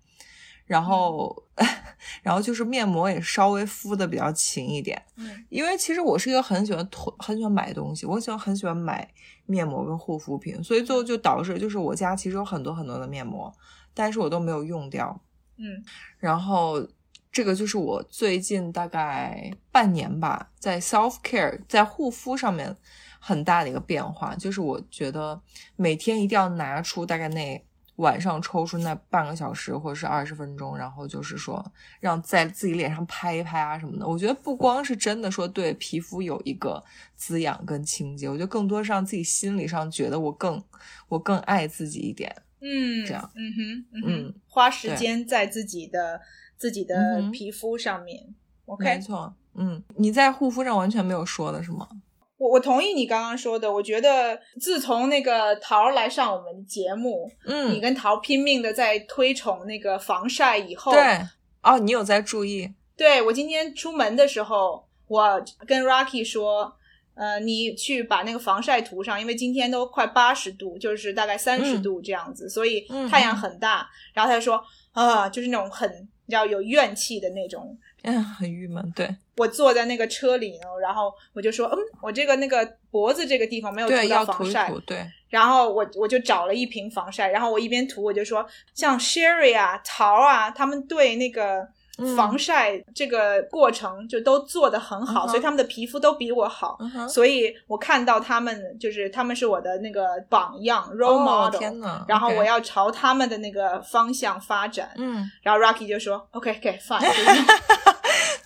[0.66, 1.44] 然后、
[2.22, 5.00] 然后就是面膜也稍微敷的比较勤一点。
[5.16, 9.08] 嗯因为其实我是一个很喜欢囤、很喜欢买东西，我喜欢很喜欢买
[9.46, 13.52] 面膜跟护肤品，所以最后就导致就是我家其实有很多很多的面膜，
[13.94, 15.20] 但是我都没有用掉。
[15.60, 15.84] 嗯
[16.18, 16.84] 然后
[17.30, 22.74] 这个就是我最近大概半年吧，在 self care 在护肤上面
[23.20, 25.40] 很大的一个变化，就是我觉得
[25.76, 27.64] 每天一定要拿出大概那
[27.96, 31.64] 晚上抽出那半个小时或者是二十分钟，然后就是说
[32.00, 34.08] 让在自己脸上拍一拍啊什么的。
[34.08, 36.82] 我觉得不光是真的说对皮肤有一个
[37.14, 40.60] 滋养跟清洁，我觉得更多是让自己心理上觉得我更
[41.08, 42.34] 我更爱自己一点。
[42.60, 46.20] 嗯，这样嗯哼嗯花时间在自己的
[46.56, 46.94] 自己的
[47.32, 48.22] 皮肤上面。
[48.66, 51.88] 没 OK，没错，嗯，你在护肤上完全没有说的是吗？
[52.36, 53.70] 我我同意你刚刚说的。
[53.70, 61.20] 我觉得自从那个桃儿来上我们节目，嗯，你跟桃儿拼命的在推崇那个防晒以后，对
[61.62, 62.72] 哦，你有在注意？
[62.96, 66.74] 对我今天出门的时候，我跟 Rocky 说，
[67.20, 73.86] 呃，你去把那个防晒涂上，因为今天都快八十度，就是大概三十嗯度这样子，所以嗯太阳很大。
[74.14, 74.58] 然后他就说，
[74.92, 75.86] 啊，就是那种很
[76.24, 77.76] 你知道有怨气的那种。
[78.04, 78.82] 嗯，很郁闷。
[78.96, 84.86] 对我坐在那个车里呢，然后我就说，嗯，我这个那个脖子这个地方没有，涂到防晒，涂涂。
[84.86, 91.68] 对，然后我我就找了一瓶防晒，然后我一边涂我就说，像 Sherry 啊、桃啊，他们对那个嗯
[92.16, 96.76] 防晒这个过程就都做得很好，嗯所以他们的皮肤都比我好。
[96.80, 104.90] 嗯，所以我看到他们，就是他们是我的那个榜样 role 哦 model，、然后我要朝他们的那个方向发展。
[104.96, 107.00] 嗯，然后 Rocky 就说：“OK OK fine，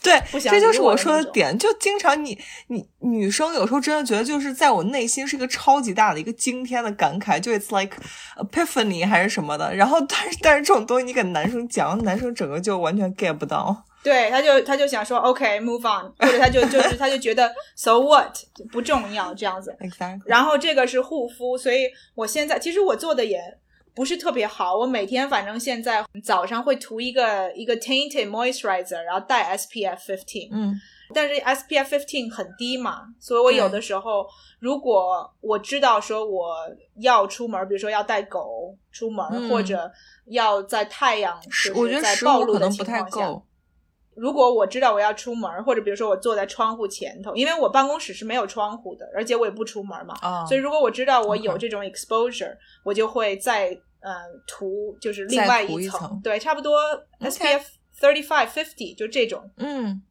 [0.04, 2.38] 对， 这就是我说的点，就经常你
[2.68, 7.96] 你女生有时候真的觉得就是在我内心是一个超级大的一个惊天的感慨，就 it's like
[8.36, 13.84] epiphany 还是什么的，然后但是但是这种东西你给男生讲，男生整个就完全 get 不到。
[14.02, 18.36] 对，他就他就想说 OK move on，或者他就就是他就觉得 so what
[18.70, 19.74] 不重要这样子。
[20.26, 23.40] 然后这个是护肤，所以我现在其实我做的也
[23.94, 24.76] 不是特别好。
[24.76, 30.74] 我每天反正现在早上会涂一个一个 tinted moisturizer，然后带 SPF fifteen，、嗯
[31.14, 34.26] 但是 SPF fifteen 很低嘛，所以我有的时候
[34.58, 36.56] 如果我知道说我
[36.96, 39.88] 要出门，比如说要带狗出门，嗯或者
[40.26, 43.04] 要在太阳，是就是我觉得十在暴露的五可能不情况下。
[43.04, 43.46] 太够。
[44.16, 53.68] 如果我知道我要出门，或者比如说我坐在窗户前头，因为我办公室是没有窗户的，而且我也不出门嘛，啊，所以如果我知道我有这种 exposure，我就会再
[54.00, 54.12] 呃
[54.46, 56.20] 涂，就是另外一层，层。
[56.22, 56.78] 对，差不多
[57.20, 57.62] SPF
[58.00, 59.50] thirty five fifty 就这种。
[59.56, 60.02] 嗯，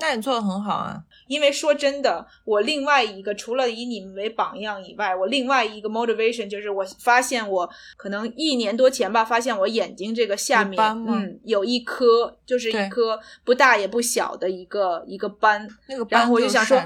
[0.00, 1.00] 那你做的很好啊。
[1.26, 15.68] 因为说真的，我另外一个除了以你们为榜样以外，我另外一个 motivation 就是我发现我可能一年多前吧，发现我眼睛这个下面嗯有一颗，就是一颗不大也不小的一个一个斑。
[15.86, 16.76] 那个然斑然后我就想说。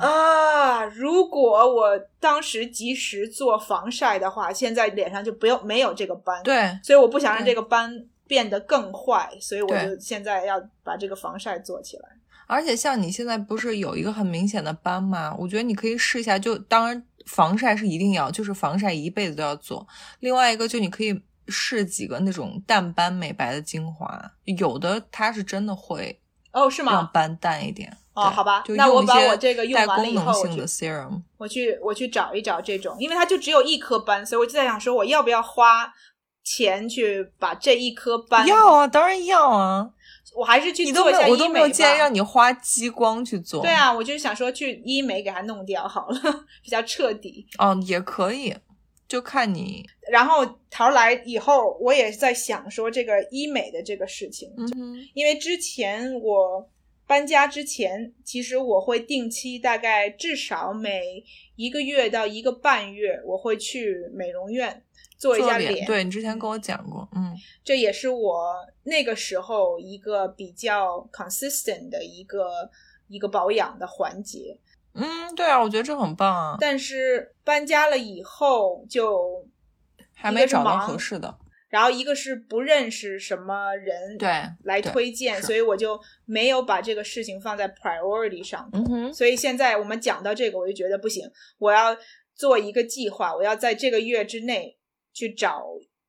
[0.00, 12.08] 啊，如果我当时及时做防晒的话，现在脸上就不要没有这个斑。，对，所以我不想让这个斑变得更坏，所以我就现在要把这个防晒做起来。
[12.50, 15.32] 而且像你现在不是有一个很明显的斑吗？
[15.38, 19.86] 我觉得你可以试一下，就当然防晒是一定要，就是防晒一辈子都要做。
[20.18, 26.20] 另外一个就你可以试几个那种淡斑美白的精华，有的它是真的会
[26.52, 26.92] 哦，是吗？
[26.92, 27.96] 让斑淡一点。
[28.14, 30.32] 哦，好吧就，那我把我这个用带完了以后。
[31.38, 35.94] 我去我去找一找这种，因为它就只有一颗斑，所以我就在想说，我要不要花
[36.42, 38.44] 钱去把这一颗斑？
[38.44, 39.90] 要啊，当然要啊！
[40.34, 43.62] 我还是去你都没有，做一下医美我都没有建议让你花激光去做。
[43.62, 46.20] 对，啊，我就是想说去医美给它弄掉好了，
[46.62, 47.46] 比较彻底。
[47.58, 48.54] 哦，也可以，
[49.08, 56.68] 就看你，然后桃来以后，我也在想说这个医美的这个事情，嗯，因为之前我
[57.06, 61.24] 搬家之前，其实我会定期大概至少每
[61.56, 64.84] 一个月到一个半月，我会去美容院
[65.20, 72.70] 做一下脸，对你之前跟我讲过，嗯，这也是我那个时候一个比较 consistent 的一个
[73.06, 74.58] 一个保养的环节。
[74.94, 79.46] 嗯，对啊，我觉得这很棒啊，但是搬家了以后就
[80.14, 84.28] 还没找到合适的，然后一个是不认识什么人，对
[84.64, 88.68] 来推荐，所以我就没有把这个事情放在 priority 上。
[88.72, 91.94] 嗯哼，所以现在我们讲到这个，我就觉得不行，我要
[92.34, 94.78] 做一个计划，我要在这个月之内
[95.12, 95.64] 去找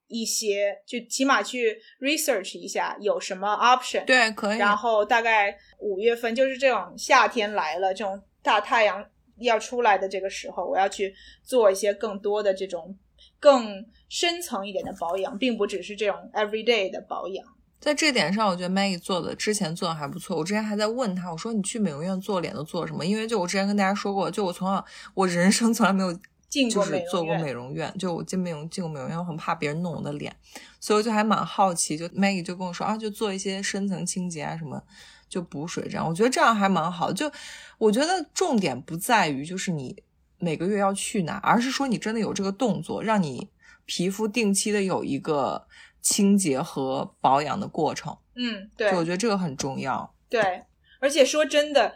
[0.08, 4.04] 一些，就起码去 research 一下有什么 option。
[4.06, 9.06] 对，可以，然后大概五月份，就是这种夏天来了，这种大太阳
[9.40, 12.98] 要出来的这个时候，我要去做一些更多的这种
[13.40, 17.46] 更深层一点的保养，并不只是这种 everyday 的保养。
[17.80, 20.38] 在这点上，我觉得 Maggie 做的之前做的还不错。
[20.38, 23.04] 我之前还在问他，我说你去美容院做脸都做什么？
[23.04, 24.86] 因为就我之前跟大家说过，就我从小
[25.16, 26.20] 我人生从来没有就
[26.52, 30.36] 进过美容是做过美容院，就我进美容进过美容院，我很怕别人弄我的脸，
[30.82, 31.98] 所以我就还蛮好奇。
[31.98, 34.84] 就 Maggie 就跟我说啊，就做一些深层清洁啊什么，
[35.30, 36.06] 就补水这样。
[36.06, 37.14] 我觉得这样还蛮好。
[37.14, 37.32] 就
[37.78, 40.04] 我觉得重点不在于就是你
[40.40, 43.50] 每个月要去哪，而是说你真的有这个动作，让你
[43.86, 45.66] 皮肤定期的有一个
[46.02, 48.18] 清洁和保养的过程。
[48.36, 50.14] 嗯，对就我觉得这个很重要。
[50.28, 50.64] 对，
[51.00, 51.96] 而且说真的，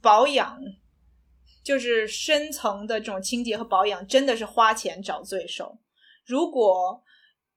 [0.00, 0.60] 保养
[1.62, 5.78] 就是深层的这种清洁和保养，真的是花钱找罪受。
[6.26, 7.02] 如果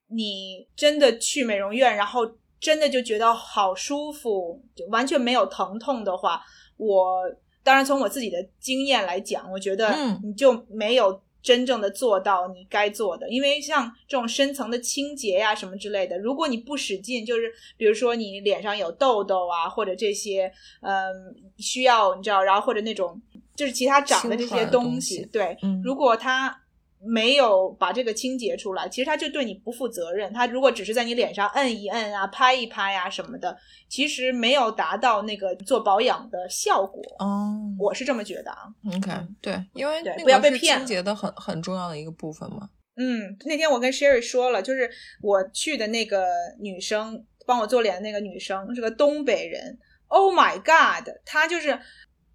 [0.07, 2.21] 你真的去美容院，然后
[2.59, 6.41] 真的就觉得好舒服，就完全没有疼痛的话，
[6.77, 7.21] 我
[7.63, 20.51] 当然从我自己的经验来讲，我觉得嗯你就没有真正的做到你该做的，因为像这种深层的清洁呀、什么之类的，如果你不使劲，就是比如说你脸上有痘痘啊，或者这些，
[20.81, 21.11] 嗯，
[21.57, 23.21] 需要你知道，然后或者那种
[23.55, 26.59] 就是其他长的这些东东西对，嗯如果它
[27.05, 30.31] 没有把这个清洁出来，其实他就对你不负责任。
[30.31, 33.57] 他如果只是在你脸上摁一摁啊、拍一拍啊什么的，
[33.89, 37.03] 其实没有达到那个做保养的效果。
[37.19, 38.59] 哦我是这么觉得啊。
[38.95, 42.69] ，OK，对，因为对不要被骗清洁的很很重要的一个部分嘛。
[42.95, 44.89] 嗯，那天我跟 Sherry 说了，就是
[45.21, 46.25] 我去的那个
[46.61, 49.77] 女生帮我做脸的那个女生是个东北人。
[50.07, 51.77] Oh my god，她就是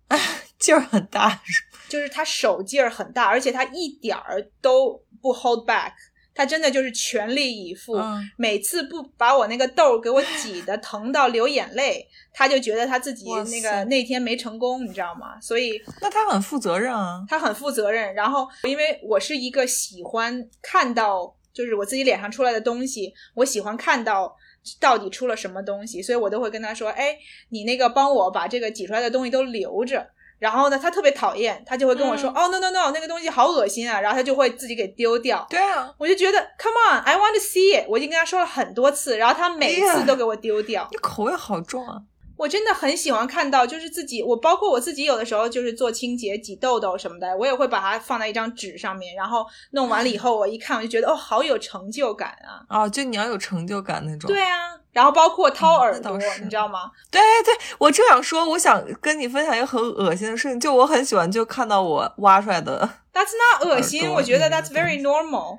[0.61, 1.41] 劲儿很大，
[1.89, 5.93] 就是他手劲儿很大，而且他一点儿都不 hold back，
[6.35, 7.95] 他真的就是全力以赴。
[7.95, 15.41] 嗯每次不把我那个痘儿给我挤的疼到流眼泪，他就觉得他自己那个那天没成功，你知道吗？
[15.41, 17.25] 所以那他很负责任啊。
[17.29, 18.15] 他很负责任。
[18.15, 24.37] 然后，因为我是一个喜欢看到，就是我自己脸上出来的东西，我喜欢看到
[24.81, 27.17] 到底出了什么东西，所以我都会跟他说：“哎，
[27.51, 35.47] 你那个帮我把这个挤出来的东西都留着。”然后呢，他特别讨厌，他就会跟我说：“嗯哦，no no no，那个东西好恶心啊！”然后他就会自己给丢掉。
[35.51, 37.87] 对啊，我就觉得，Come on，I want to see it。
[37.89, 40.87] 我已经跟他说了很多次，然后他每次都给我丢掉。
[40.91, 42.03] 你口味好重啊。
[42.39, 52.63] 我真的很喜欢看到，就是自己，我包括我自己有的时候就是做清洁、挤痘痘什么的，我也会把它放在一张纸上面，然后弄完了以后，我一看我就觉得哦，好有成就感啊！
[52.69, 54.29] 啊，就你要有成就感那种。
[54.29, 56.93] 对啊，然后包括掏嗯耳朵，你知道吗？
[57.11, 65.59] 对对，我正想说，我想跟你分享一个很恶心的事情，就我很喜欢就看到我挖出来的，That's not 恶心，我觉得 that's very normal。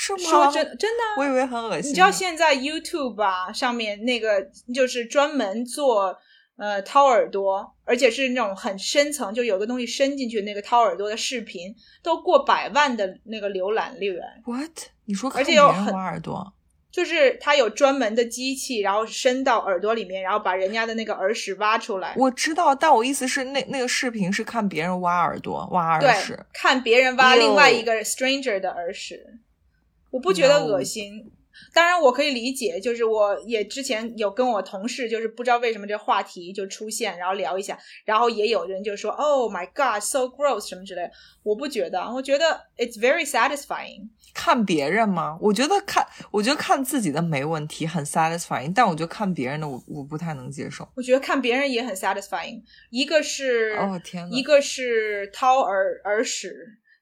[0.00, 0.18] 是吗？
[0.18, 1.90] 说真真的啊，我以为很恶心。
[1.90, 6.16] 你知道现在 YouTube 啊上面那个就是专门做
[6.56, 14.16] 呃掏耳朵，而且是那种很深层，就有个东西伸进去那个掏耳朵的视频，都过百万的那个浏览率。
[14.46, 14.70] what？
[15.06, 16.54] 你说而且有很挖耳朵？
[16.92, 22.14] 就是它有专门的机器，然后伸到耳朵里面，然后把人家的那个耳屎挖出来。
[22.16, 29.22] 我知道，但我意思是那那个视频是看别人挖耳朵、挖耳对屎。，看别人挖另外一个 stranger 的耳屎，
[30.10, 31.30] 我不觉得恶心。
[31.74, 41.10] 当然我可以理解，就是我也之前有跟我同事，就是不知道为什么这话题就出现，然后聊一下，然后也有人就说，Oh my God, so gross 什么之类的。
[41.42, 44.08] 我不觉得，我觉得 it's very satisfying。
[44.32, 45.36] 看别人吗？
[45.40, 48.72] 我觉得看，我觉得看自己的没问题，很 satisfying。
[48.72, 50.88] 但我觉得看别人的，我我不太能接受。
[50.94, 52.62] 我觉得看别人也很 satisfying。
[52.90, 56.54] 一个是哦天呐，一个是掏耳耳屎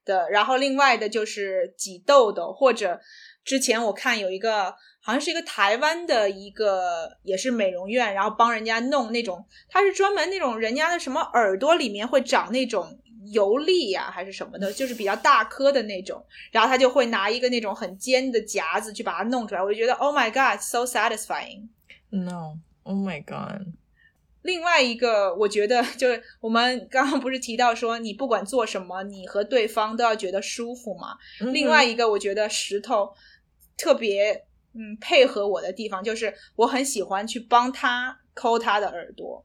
[0.07, 2.99] 的，然后另外的就是挤痘痘，或者
[3.45, 12.99] 之前我看有一个好像是一个台湾的一个也是美容院，然后帮人家弄那种，他是专门那种人家的什么耳朵里面会长那种。
[13.33, 21.67] 油粒呀，还是什么的，就是比较大颗的那种，然后他就会拿一个那种很尖的夹子去把它弄出来，我就觉得 Oh my God, so satisfying.
[22.11, 23.73] No, Oh my God.
[24.47, 31.17] 另外一个，我觉得就是我们刚刚不是提到说，你不管做什么，你和对方都要觉得舒服嘛。
[31.53, 33.13] 另外一个，我觉得石头
[33.77, 34.33] 特别
[34.75, 39.45] 嗯配合我的地方，就是我很喜欢去帮他抠他的耳朵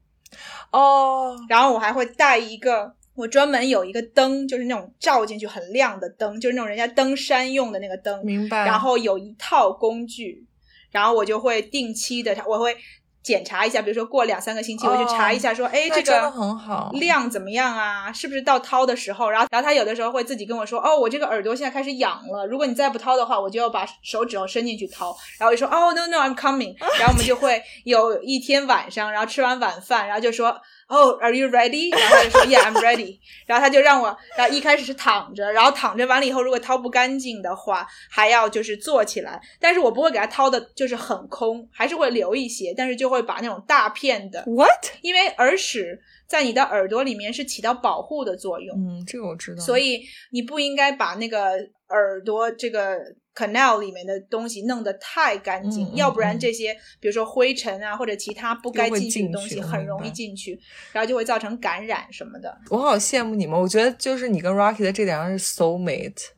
[0.72, 2.95] 哦，然后我还会带一个。
[3.14, 8.26] 我专门有一个灯，就是那种照进去很亮的灯，就是那种人家登山用的那个灯。
[8.26, 8.66] 明白。
[8.66, 10.47] 然后有一套工具，
[10.91, 12.76] 然后我就会定期的，我会。
[13.24, 18.11] 检查一下，比如说过两三个星期，我去查一下，说，哎，这个很好，量怎么样啊？
[18.11, 19.30] 是不是到掏的时候？
[19.30, 25.15] 然后，然后他有的时候会自己跟我说，哦，我这个耳朵现在开始痒了，如果你再不掏的话，我就要把手指头伸进去掏。
[25.38, 26.76] 然后我就说，哦，no no，I'm coming。
[26.99, 30.59] 然后我们就会有一天晚上，然后吃完晚饭，然后就说。
[30.92, 31.89] 哦，Are you ready？
[31.98, 33.18] 然后他就说，Yeah，I'm ready。
[33.48, 39.42] 然后他就让我，然后一开始是躺着，然后躺着完了以后，如果掏不干净的话，还要就是坐起来。
[39.58, 44.44] 但是我不会给他掏的，就是很空，还是会留一些，但是就会把那种大片的。
[44.46, 44.88] What？
[45.02, 48.76] 因为耳屎在你的耳朵里面是起到保护的作用。
[48.78, 49.62] 嗯，这个我知道。
[49.64, 51.52] 所以你不应该把那个
[51.88, 53.00] 耳朵这个。
[53.36, 60.59] Canal 里面的东西弄得太干净，要不然这些比如说灰尘啊或者其他不该进去的东西很容易进去，
[60.91, 62.57] 然后就会造成感染什么的。
[62.69, 66.29] 我好羡慕你们，我觉得就是你跟 Rocky 的这点上是 soul mate。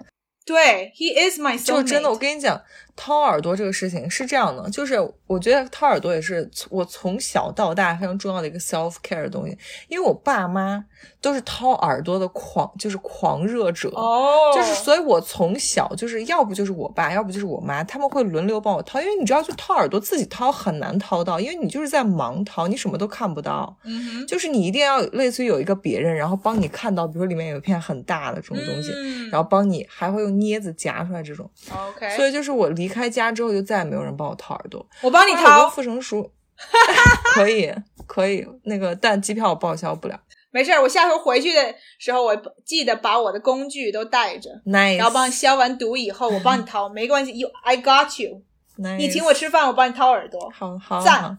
[0.45, 1.65] 对，He is my soul mate。
[1.65, 2.61] 就真的，我跟你讲，
[2.95, 4.95] 掏耳朵这个事情是这样的，就是
[5.27, 10.85] 我觉得掏耳朵也是我从小到大非常重要的一个 self care 的东西，因为我爸妈。
[11.19, 28.91] 都是掏耳朵的狂，就是狂热者，哦就是所以，我从小就是要不就是我爸，要不就是我妈，他们会轮流帮我掏，因为你知道，就掏耳朵自己掏很难掏到，因为你就是在盲掏，你什么都看不到，嗯就是你一定要类似于有一个别人，然后帮你看到，比如说里面有一片很大的这种东西，
[29.29, 36.29] 然后帮你还会用镊子夹出来这种，OK，所以就是我离开家之后，就再也没有人帮我掏耳朵，我帮你掏，不成熟，
[37.33, 37.73] 可以
[38.05, 40.19] 可以，那个但机票我报销不了。
[40.51, 44.49] 没事儿，我下回回去的时候，我记得把我的工具都带着，
[44.97, 48.41] 然后帮你消完毒以后，我帮你掏，没关系，You I got you。
[48.97, 51.37] 你请我吃饭，我帮你掏耳朵，好好赞。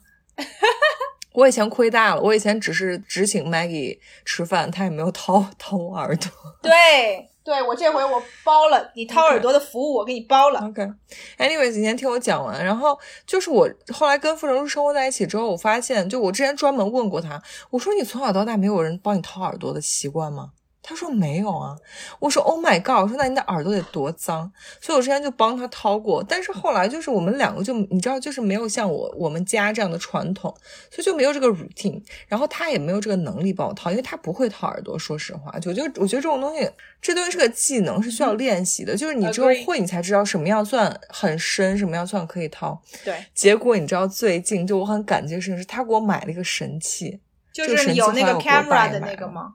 [1.34, 6.30] 我以前亏大了，我以前只是只请 Maggie 吃饭，他也没有掏掏我耳朵。
[6.62, 7.28] 对。
[7.45, 10.61] 对我这回我包了你掏耳朵的服务，我给你包了。
[10.61, 12.64] OK，Anyways，你先听我讲完。
[12.64, 20.53] 然后就是我后来跟傅成书生活在一起之后，我发现，就我之前专门问过他，我说你从小到大没有人帮你掏耳朵的习惯吗？
[20.87, 21.74] 他说没有啊，
[22.18, 30.55] 我说 Oh my God，我说那你的耳朵得多脏，所以我之前就帮他掏过，但是后来就是我们两个就你知道就是没有像我我们家这样的传统，
[30.91, 36.70] 所以就没有这个 routine，然后他也没有这个能力帮我掏，因为他不会掏耳朵，说实话，就就我觉得这种东西，
[37.01, 42.78] 这东西是个技能，是需要练习的，就是你只有会你才知道什么样算很深，什么样算可以掏。
[43.03, 47.18] 对， 结果你知道最近就我很感激的事情是他给我买了一个神器，
[47.55, 49.55] 就是有那个 camera 的那个吗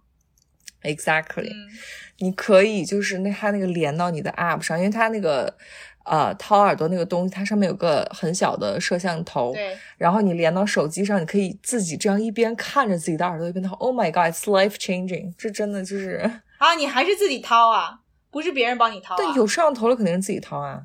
[0.83, 1.51] ？Exactly，
[2.19, 5.53] 你可以就是那它那个连到你的 App 上，因为它那个
[6.03, 13.75] 呃掏耳朵那个东西，它上面有个很小的摄像头，对，然后你连到手机上，你可以自己这样一边看着自己的耳朵一边掏。
[13.75, 15.33] Oh my God，it's life changing！
[15.37, 17.99] 这真的就是啊，你还是自己掏啊，
[18.31, 19.15] 不是别人帮你掏。
[19.17, 20.83] 但，有摄像头了肯定是自己掏啊。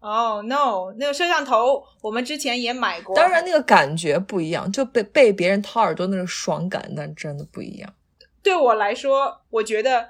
[0.00, 7.92] 哦，No，那个摄像头我们之前也买过，当然那个感觉不一样，就被被别人掏耳朵那个爽感，但真的不一样。
[8.42, 10.08] 对我来说，我觉得，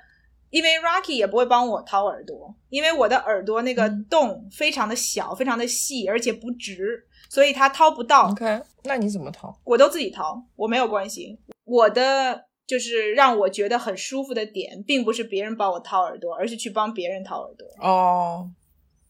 [0.51, 8.31] 因为 Rocky 也不会帮我掏耳朵，因为我的耳朵那个洞非常的小，非常的细，而且不直，所以他掏不到。
[8.31, 9.59] OK，那你怎么掏？
[9.65, 11.39] 我都自己掏，我没有关系。
[11.65, 17.67] 我的就是让我觉得很舒服的点，并不是别人帮我掏耳朵，而是去帮别人掏耳朵。
[17.81, 18.51] 哦，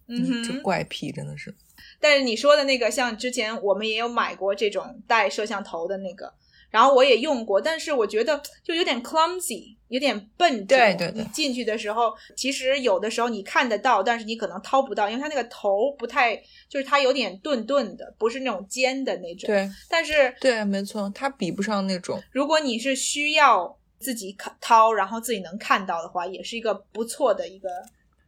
[0.09, 1.55] 嗯，这怪癖真的是。
[1.99, 6.33] 但是你说的那个，像之前我们也有买过这种带摄像头的那个。
[6.71, 10.79] 然后我也用过，但是我觉得 就有点 clumsy，有点笨拙。
[10.79, 16.37] 对对对你进去的时候，其实有的时候你看得到，但是你可能掏不到，因为它那个头不太，
[16.68, 19.49] 就是它有点钝钝的，不是那种尖的那种。。
[19.49, 22.23] 对但是对，没错，它比不上那种。
[22.31, 27.68] 如果你是需要自己掏，然后自己能看到的话，也是一个不错的一个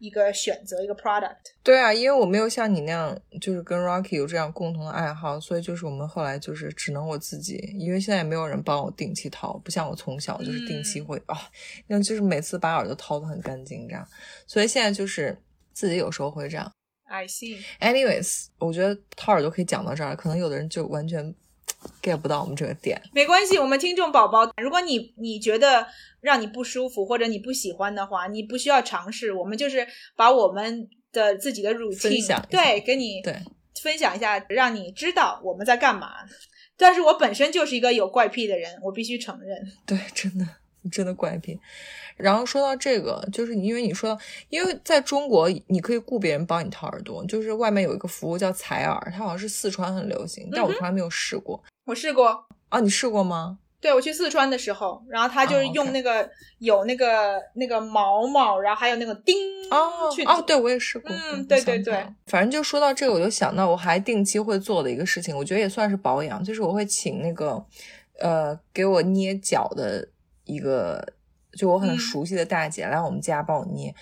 [0.03, 1.37] 一个选择，一个 product。
[1.63, 11.39] 对啊，因为我没有像你那样，就是跟 Rocky 有这样共同的爱好，所以就是我们后来就是只能我自己，因为现在也没有人帮我定期掏，不像我从小就是定期会啊、
[11.87, 14.05] 那就是每次把耳朵掏的很干净这样，
[14.49, 15.39] 所以现在就是
[15.73, 16.69] 自己有时候会这样。
[17.05, 17.63] I see。
[17.79, 21.33] Anyways，我觉得掏耳朵可以讲到这儿，可能有的人就完全
[22.03, 23.01] get 不到我们这个点。
[23.13, 25.87] 没关系，我们听众宝宝，如果你你觉得
[26.21, 31.75] 让你不舒服或者你不喜欢的话，你不需要尝试，我们就是把我们的自己的
[32.11, 33.37] 一下对给你对
[33.83, 36.11] 分享一下，让你知道我们在干嘛。
[36.77, 39.59] 但是我本身就是一个有怪癖的人，我必须承认。
[39.87, 40.47] 对，真的
[40.91, 41.59] 真的怪癖。
[42.17, 51.63] 然后说到这个，就是因为你说到，因为在中国你可以雇别人帮你掏耳朵，就是外面有一个服务叫采耳，它好像是四川很流行，但我从来没有试过。
[51.85, 53.59] 我试过，啊，你试过吗？
[53.81, 59.35] 对我去四川的时候，然后他就是用那个、有那个那个毛毛，然后还有那个钉
[60.15, 61.11] 去哦哦，对，我也试过。
[61.11, 67.61] 嗯对对对反正就说到这个，我就想到我还定期会做的一个事情，我觉得也算是保养，就是我会请那个
[68.21, 70.07] 呃给我捏脚的
[70.45, 71.15] 一个。
[71.55, 73.95] 就我很嗯熟悉的大姐来我们家帮我捏，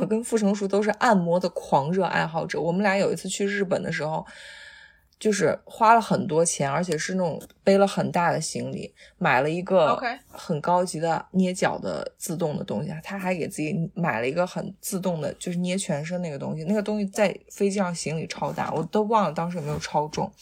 [0.00, 2.58] 我跟傅成熟都是按摩的狂热爱好者。
[2.58, 4.24] 我们俩有一次去日本的时候，
[5.18, 12.90] 就是花了很多钱，而且是那种背了很大的行李，买了一个很高级的捏脚的自动的东西。
[13.02, 16.64] 他还给自己买了一个很自动的，就是捏全身那个东西。
[16.64, 20.32] 那个东西在飞机上行李超大，我都忘了当时有没有超重。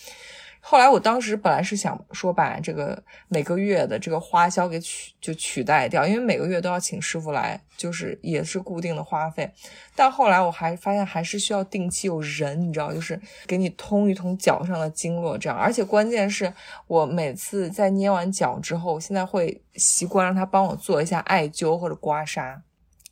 [0.65, 9.53] 后来我当时本来是想说把这个每个月的这个花销给取就取代掉，因为每个月都要请师傅来，就是也是固定的花费。
[9.97, 15.59] 但后来我还发现还是需要定期有人，你知道，就是给你通一通脚上的经络，这样。
[15.59, 16.51] 而且关键是
[16.87, 22.61] 我每次在捏完脚之后，现在会习惯让他帮我做一下艾灸或者刮痧，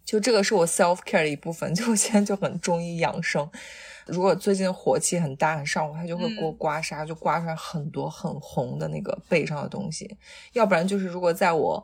[0.05, 1.74] 就这个是我 self care 的一部分。
[1.74, 3.51] 就我现在就很中医养生。
[4.11, 10.16] 如果最近火气很大很上火，他就会给我嗯刮痧，就刮出来很多很红的那个背上的东西。
[10.52, 11.82] 要不然就是如果在我，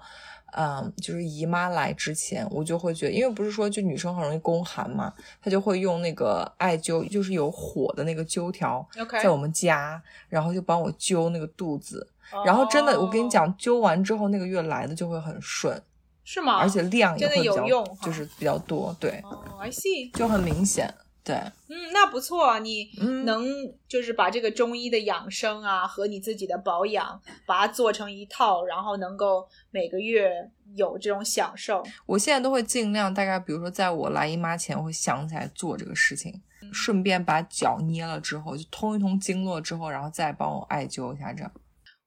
[0.56, 5.12] 嗯，就是姨妈来之前，我就会觉得，因为不是说就女生很容易宫寒嘛，
[5.42, 8.86] 她就会用那个艾灸，就是有火的那个灸条
[9.22, 12.06] 在我们家，然后就帮我灸那个肚子。
[12.44, 15.80] 然后真的，我跟你哦，讲，灸完之后那个月来的就会很顺，
[16.24, 16.56] 是吗？
[16.56, 20.92] 而且量也会比较，有用就是比较多，对，哦，I see，就很明显，
[21.26, 21.34] 对，
[21.68, 23.44] 嗯，那不错啊，你嗯能
[23.88, 31.82] 就是把这个中医的养生啊和你自己的保养，把它做成一套，然后能够每个月有这种享受。
[32.06, 41.52] 我现在都会尽量，大概比如说在我来姨妈前，我会想起来做这个事情，嗯顺便把脚捏了之后，就通一通经络之后，然后再帮我艾灸一下，这样。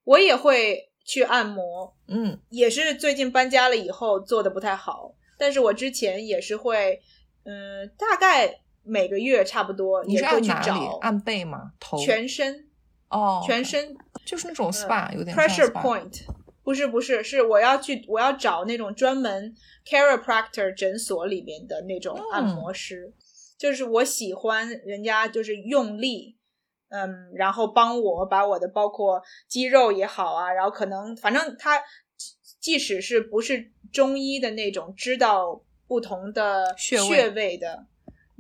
[0.06, 7.02] 我也会去按摩，嗯，也是最近搬家了以后做的不太好，但是我之前也是会，
[7.44, 10.98] 嗯，大概每个月差不多你也会去是按哪里找？
[11.02, 11.74] 按背吗？
[11.80, 11.98] 头？
[11.98, 12.68] 全身，
[13.10, 16.22] 哦，全身就是那种 SPA，、有点像 pressure point，
[16.64, 19.56] 不是不是，是我要去我要找那种专门
[19.86, 23.14] chiropractor 诊所里面的那种按摩师，
[23.58, 26.38] 就是我喜欢人家就是用力，
[26.90, 31.82] 嗯，然后帮我把我的包括肌肉也好啊，然后可能反正他
[32.60, 37.86] 即使是不是中医的那种知道不同的穴位穴位的。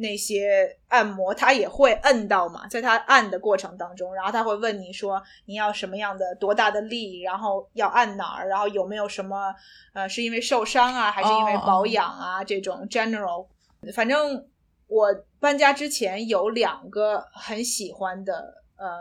[0.02, 9.54] 那些按摩，他也会摁到嘛，在他按的过程当中，然后他会问你说你要什么样的多大的力，然后要按哪儿，然后有没有什么
[9.93, 13.45] 呃是因为受伤啊，还是因为保养啊、这种 general。
[13.93, 14.47] 反正
[14.88, 18.97] 我搬家之前有两个很喜欢的呃，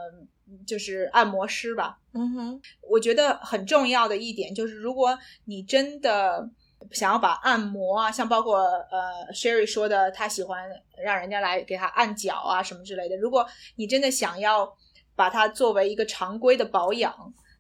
[0.67, 6.51] 就是按摩师吧，嗯哼，我觉得很重要的一点就是，如果你真的
[6.93, 10.69] 想要把按摩啊，像包括呃 Sherry 说的，他喜欢
[11.03, 13.17] 让人家来给他按脚啊什么之类的。
[13.17, 14.73] 如果你真的想要
[15.15, 17.13] 把它作为一个常规的保养，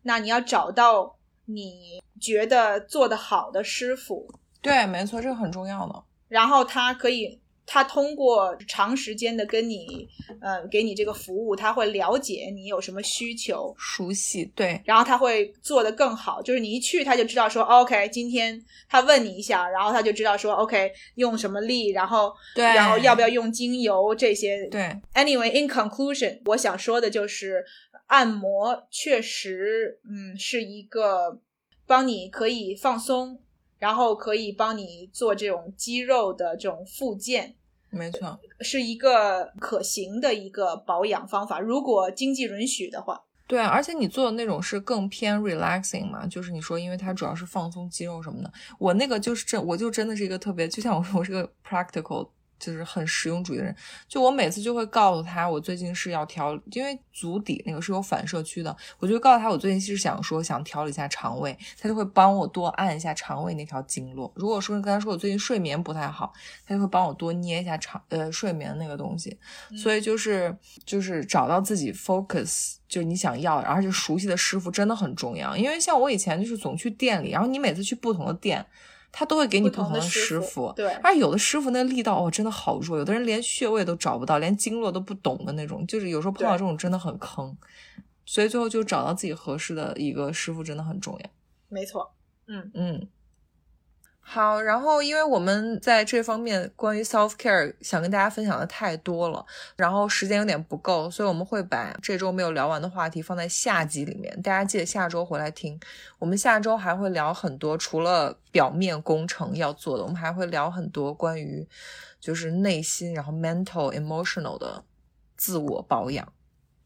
[0.02, 1.16] 那你要找到
[1.46, 4.26] 你觉得做得好的师傅，
[4.62, 6.02] 对，没错，这个很重要的。
[6.28, 7.40] 然后他可以，
[7.70, 10.08] 他通过长时间的跟你，
[10.40, 18.58] 呃，给你这个服务，他会了解你有什么需求，熟悉，对，然后他会做得更好，就是你一去他就知道说，OK，今天
[18.88, 22.78] 他问你一下，然后他就知道说，OK，用什么力，然后对。
[22.78, 24.66] 然后要不要用精油这些。
[24.68, 27.64] 对，Anyway，in conclusion，我想说的就是，
[28.06, 31.40] 按摩确实，嗯，是一个
[31.86, 33.40] 帮你可以放松，
[33.79, 37.55] 然后可以帮你做这种肌肉的这种复健，
[37.91, 41.61] 没错，是一个可行的一个保养方法。
[41.61, 48.53] 如果经济允许的话，对啊，而且你做的那种是更偏 relaxing 嘛，就是你说，因为它主要是放松肌肉什么的。
[48.79, 52.29] 我那个就是真，我就真的是一个特别，就像我说，我是个 practical。
[52.59, 53.74] 就是很实用主义的人，
[54.09, 64.32] 就我每次就会告诉他，我最近是要调，因为足底那个是有反射区的，我就告诉他，我最近是想说想调理一下肠胃，他就会帮我多按一下肠胃那条经络。
[64.34, 66.32] 如果说跟他说我最近睡眠不太好，
[66.66, 69.38] 他就会帮我多捏一下肠呃睡眠那个东西。
[69.76, 75.56] 所以就是就是找到自己 focus，就是你想要，而且熟悉的师傅真的很重要。
[75.56, 78.66] 因为像我以前就是总去店里，然后你每次去不同的店。
[79.11, 87.56] 他都会给你不同的师傅，对，而有的师傅那力道哦真的好弱，有的人连穴位都找不到，连经络都不懂的那种，就是有时候碰到这种真的很坑，
[88.24, 91.30] 所以最后就找到自己合适的一个师傅真的很重要。
[91.68, 92.12] 没错，
[92.46, 93.09] 嗯嗯。
[94.31, 99.43] 好，然后因为我们在这方面关于 self care 想跟大家分享的太多了，
[99.74, 105.81] 然后时间有点不够，所以我们会把这周没有聊完的话题放在下集里面，大家记得下周回来听。
[106.18, 111.66] 我们下周还会聊很多，除了表面工程要做的，我们还会聊很多关于
[112.20, 114.85] 就是内心，然后 mental emotional 的
[115.39, 116.31] 自我保养。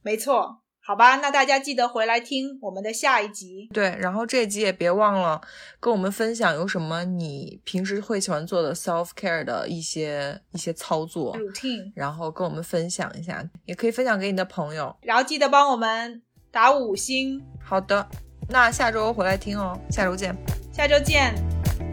[0.03, 0.62] 没错。
[0.85, 3.69] 好吧，那大家记得回来听我们的下一集。
[3.73, 5.41] 对，然后这集也别忘了
[5.79, 14.95] 跟我们分享有什么你平时会喜欢做的 self care 的一些一些操作 routine，然后跟我们分享一下，也可以分享给你的朋友。
[15.03, 16.21] 然后记得帮我们
[16.51, 17.41] 打五星。
[17.63, 18.09] 好的，
[18.49, 20.37] 那下周回来听哦，下周见，
[20.73, 21.33] 下周见，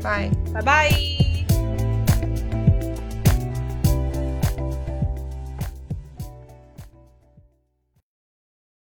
[0.01, 1.38] 拜拜拜。